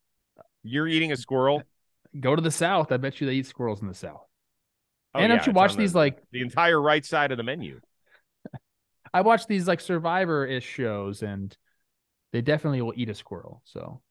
You're 0.64 0.88
eating 0.88 1.12
a 1.12 1.18
squirrel. 1.18 1.64
Go 2.20 2.36
to 2.36 2.42
the 2.42 2.52
south. 2.52 2.92
I 2.92 2.98
bet 2.98 3.20
you 3.20 3.28
they 3.28 3.34
eat 3.34 3.48
squirrels 3.48 3.82
in 3.82 3.88
the 3.88 3.94
south. 3.96 4.22
Oh, 5.14 5.20
and 5.20 5.30
yeah, 5.30 5.38
don't 5.38 5.48
you 5.48 5.54
watch 5.54 5.72
on 5.72 5.78
the- 5.78 5.84
these 5.84 5.96
like 5.96 6.22
the 6.32 6.42
entire 6.42 6.80
right 6.80 7.04
side 7.04 7.32
of 7.32 7.38
the 7.38 7.44
menu? 7.44 7.82
I 9.14 9.22
watch 9.22 9.48
these 9.48 9.68
like 9.68 9.82
survivor 9.82 10.46
ish 10.46 10.66
shows 10.66 11.24
and 11.24 11.56
they 12.36 12.42
definitely 12.42 12.82
will 12.82 12.92
eat 12.98 13.10
a 13.10 13.16
squirrel. 13.16 13.62
So 13.64 14.02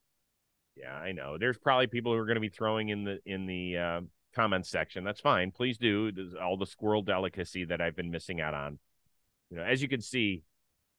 Yeah, 0.76 0.94
I 0.94 1.12
know. 1.12 1.36
There's 1.36 1.58
probably 1.58 1.88
people 1.88 2.12
who 2.12 2.18
are 2.18 2.24
going 2.24 2.36
to 2.36 2.40
be 2.40 2.48
throwing 2.48 2.88
in 2.88 3.04
the 3.04 3.18
in 3.26 3.44
the 3.44 3.76
uh, 3.76 4.00
comments 4.34 4.70
section. 4.70 5.04
That's 5.04 5.20
fine. 5.20 5.50
Please 5.50 5.76
do. 5.76 6.10
There's 6.10 6.32
all 6.34 6.56
the 6.56 6.64
squirrel 6.64 7.02
delicacy 7.02 7.66
that 7.66 7.82
I've 7.82 7.94
been 7.94 8.10
missing 8.10 8.40
out 8.40 8.54
on. 8.54 8.78
You 9.50 9.58
know, 9.58 9.62
as 9.62 9.82
you 9.82 9.88
can 9.88 10.00
see, 10.00 10.42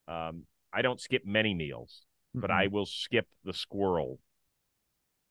um, 0.08 0.44
I 0.72 0.84
don't 0.84 1.02
skip 1.02 1.26
many 1.26 1.56
meals, 1.56 2.04
but 2.36 2.52
I 2.52 2.68
will 2.68 2.86
skip 2.86 3.28
the 3.44 3.54
squirrel 3.54 4.20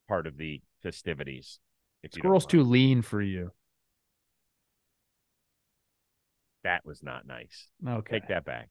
part 0.08 0.26
of 0.26 0.36
the 0.36 0.62
festivities. 0.82 1.60
If 2.02 2.16
you 2.16 2.22
don't 2.22 2.28
squirrel's 2.28 2.46
too 2.46 2.64
lean 2.64 3.02
for 3.02 3.22
you. 3.22 3.52
That 6.64 6.84
was 6.84 7.04
not 7.04 7.24
nice. 7.24 7.68
Okay. 7.86 8.18
Take 8.18 8.28
that 8.30 8.44
back. 8.44 8.68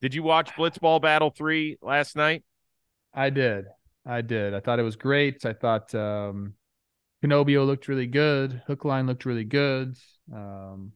Did 0.00 0.14
you 0.14 0.22
watch 0.22 0.50
Blitzball 0.50 1.02
Battle 1.02 1.30
Three 1.30 1.76
last 1.82 2.14
night? 2.14 2.44
I 3.14 3.30
did. 3.30 3.66
I 4.06 4.20
did. 4.22 4.54
I 4.54 4.60
thought 4.60 4.78
it 4.78 4.84
was 4.84 4.96
great. 4.96 5.44
I 5.46 5.52
thought 5.52 5.94
um 5.94 6.54
Canobio 7.24 7.64
looked 7.66 7.88
really 7.88 8.06
good. 8.06 8.62
Hookline 8.66 9.06
looked 9.06 9.24
really 9.24 9.44
good. 9.44 9.96
Um 10.32 10.92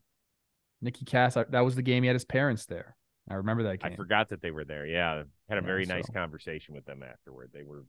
Nikki 0.82 1.04
Cass, 1.04 1.36
I, 1.36 1.44
that 1.44 1.60
was 1.60 1.74
the 1.74 1.82
game 1.82 2.02
he 2.02 2.06
had 2.06 2.14
his 2.14 2.24
parents 2.24 2.66
there. 2.66 2.96
I 3.28 3.34
remember 3.34 3.64
that 3.64 3.80
game. 3.80 3.92
I 3.92 3.96
forgot 3.96 4.28
that 4.28 4.40
they 4.42 4.50
were 4.50 4.64
there. 4.64 4.86
Yeah, 4.86 5.22
had 5.48 5.58
a 5.58 5.60
Yeah, 5.60 5.66
very 5.66 5.84
nice 5.86 6.08
conversation 6.10 6.74
with 6.74 6.84
them 6.84 7.02
afterward. 7.02 7.50
They 7.52 7.62
were 7.62 7.84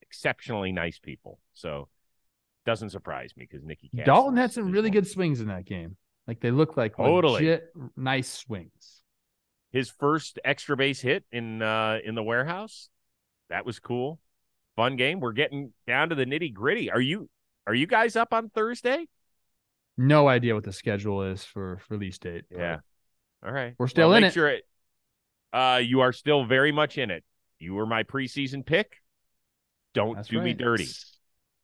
exceptionally 0.00 0.72
nice 0.72 0.98
people. 0.98 1.38
So 1.54 1.88
doesn't 2.66 2.90
surprise 2.90 3.32
me 3.36 3.46
because 3.50 3.64
Nikki 3.64 3.90
Cass 3.94 4.06
Dalton 4.06 4.36
had 4.36 4.52
some 4.52 4.70
really 4.70 4.90
good 4.90 5.06
swings 5.06 5.40
in 5.40 5.48
that 5.48 5.64
game. 5.64 5.96
Like 6.26 6.40
they 6.40 6.50
looked 6.50 6.76
like 6.76 6.96
Totally. 6.96 7.34
legit 7.34 7.72
nice 7.96 8.30
swings. 8.30 9.02
His 9.72 9.90
first 9.90 10.38
extra 10.44 10.76
base 10.76 11.00
hit 11.00 11.24
in 11.32 11.62
uh 11.62 11.98
in 12.04 12.14
the 12.14 12.22
warehouse. 12.22 12.88
That 13.50 13.66
was 13.66 13.78
cool. 13.78 14.18
Fun 14.76 14.96
game. 14.96 15.20
We're 15.20 15.32
getting 15.32 15.72
down 15.86 16.08
to 16.08 16.14
the 16.14 16.24
nitty 16.24 16.54
gritty. 16.54 16.90
Are 16.90 17.00
you 17.00 17.28
are 17.66 17.74
you 17.74 17.86
guys 17.86 18.16
up 18.16 18.32
on 18.32 18.48
Thursday? 18.48 19.06
No 19.98 20.28
idea 20.28 20.54
what 20.54 20.64
the 20.64 20.72
schedule 20.72 21.22
is 21.24 21.44
for 21.44 21.80
release 21.90 22.18
date. 22.18 22.44
Yeah. 22.50 22.78
All 23.44 23.52
right. 23.52 23.74
We're 23.78 23.88
still 23.88 24.08
Well, 24.08 24.16
in 24.16 24.22
make 24.22 24.30
it. 24.30 24.34
Sure 24.34 24.48
it. 24.48 24.64
Uh, 25.52 25.80
you 25.82 26.00
are 26.00 26.12
still 26.12 26.44
very 26.44 26.72
much 26.72 26.96
in 26.96 27.10
it. 27.10 27.24
You 27.58 27.74
were 27.74 27.86
my 27.86 28.04
preseason 28.04 28.64
pick. 28.64 28.96
Don't 29.92 30.16
That's 30.16 30.28
do 30.28 30.38
me 30.40 30.50
right. 30.50 30.58
dirty. 30.58 30.88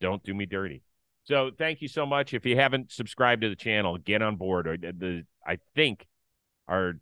Don't 0.00 0.22
do 0.22 0.34
me 0.34 0.44
dirty. 0.44 0.82
So 1.24 1.50
thank 1.56 1.80
you 1.80 1.88
so 1.88 2.04
much. 2.04 2.34
If 2.34 2.44
you 2.44 2.56
haven't 2.56 2.92
subscribed 2.92 3.42
to 3.42 3.48
the 3.48 3.56
channel, 3.56 3.96
get 3.98 4.22
on 4.22 4.36
board. 4.36 4.66
Or 4.68 4.76
the 4.76 5.24
I 5.46 5.58
think 5.74 6.06
our 6.68 6.94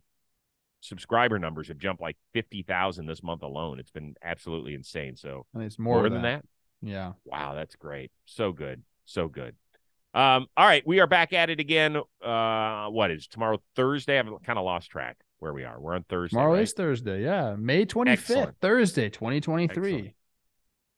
subscriber 0.85 1.39
numbers 1.39 1.69
have 1.69 1.79
jumped 1.79 2.03
like 2.03 2.17
fifty 2.33 2.63
thousand 2.63 3.07
this 3.07 3.23
month 3.23 3.43
alone. 3.43 3.81
It's 3.81 3.91
been 3.91 4.15
absolutely 4.23 4.75
insane. 4.75 5.17
So 5.17 5.47
mean, 5.55 5.67
it's 5.67 5.79
more, 5.79 6.01
more, 6.01 6.11
than 6.11 6.23
that. 6.23 6.45
Yeah. 6.83 7.13
Wow, 7.25 7.55
that's 7.55 7.75
great. 7.77 8.13
So 8.27 8.53
good. 8.53 8.83
So 9.07 9.29
good. 9.29 9.57
Um, 10.13 10.47
all 10.57 10.67
right, 10.67 10.87
we 10.87 11.01
are 11.01 11.07
back 11.07 11.33
at 11.33 11.51
it 11.51 11.59
again. 11.59 11.97
Uh 12.23 12.87
what 12.89 13.11
is 13.11 13.27
tomorrow 13.27 13.61
Thursday? 13.75 14.19
I've 14.19 14.27
kind 14.45 14.59
of 14.59 14.65
lost 14.65 14.91
track 14.91 15.17
where 15.39 15.53
we 15.53 15.65
are. 15.65 15.81
We're 15.81 15.95
on 15.95 16.05
Thursday. 16.05 16.35
Tomorrow 16.35 16.55
right? 16.55 16.63
is 16.63 16.73
Thursday. 16.73 17.23
Yeah. 17.23 17.57
May 17.59 17.87
25th, 17.87 18.09
Excellent. 18.11 18.57
Thursday, 18.61 19.09
2023. 19.09 19.95
Excellent. 19.95 20.15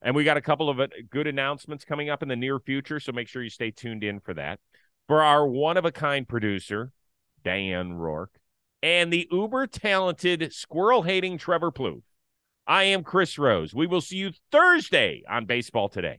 And 0.01 0.15
we 0.15 0.23
got 0.23 0.37
a 0.37 0.41
couple 0.41 0.69
of 0.69 0.79
uh, 0.79 0.87
good 1.09 1.25
announcements 1.25 1.83
coming 1.83 2.09
up 2.09 2.21
in 2.21 2.29
the 2.29 2.35
near 2.35 2.59
future, 2.59 2.99
so 2.99 3.11
make 3.11 3.27
sure 3.27 3.41
you 3.41 3.49
stay 3.49 3.71
tuned 3.71 4.03
in 4.03 4.19
for 4.19 4.33
that. 4.35 4.59
For 5.07 5.23
our 5.23 5.47
one 5.47 5.75
of 5.75 5.85
a 5.85 5.91
kind 5.91 6.27
producer, 6.27 6.91
Dan 7.43 7.93
Rourke, 7.93 8.36
and 8.81 9.11
the 9.11 9.27
uber 9.31 9.67
talented 9.67 10.53
squirrel 10.53 11.03
hating 11.03 11.37
Trevor 11.37 11.71
Plouffe, 11.71 12.03
I 12.65 12.83
am 12.83 13.03
Chris 13.03 13.37
Rose. 13.37 13.73
We 13.73 13.87
will 13.87 14.01
see 14.01 14.17
you 14.17 14.31
Thursday 14.51 15.23
on 15.29 15.45
Baseball 15.45 15.89
Today. 15.89 16.15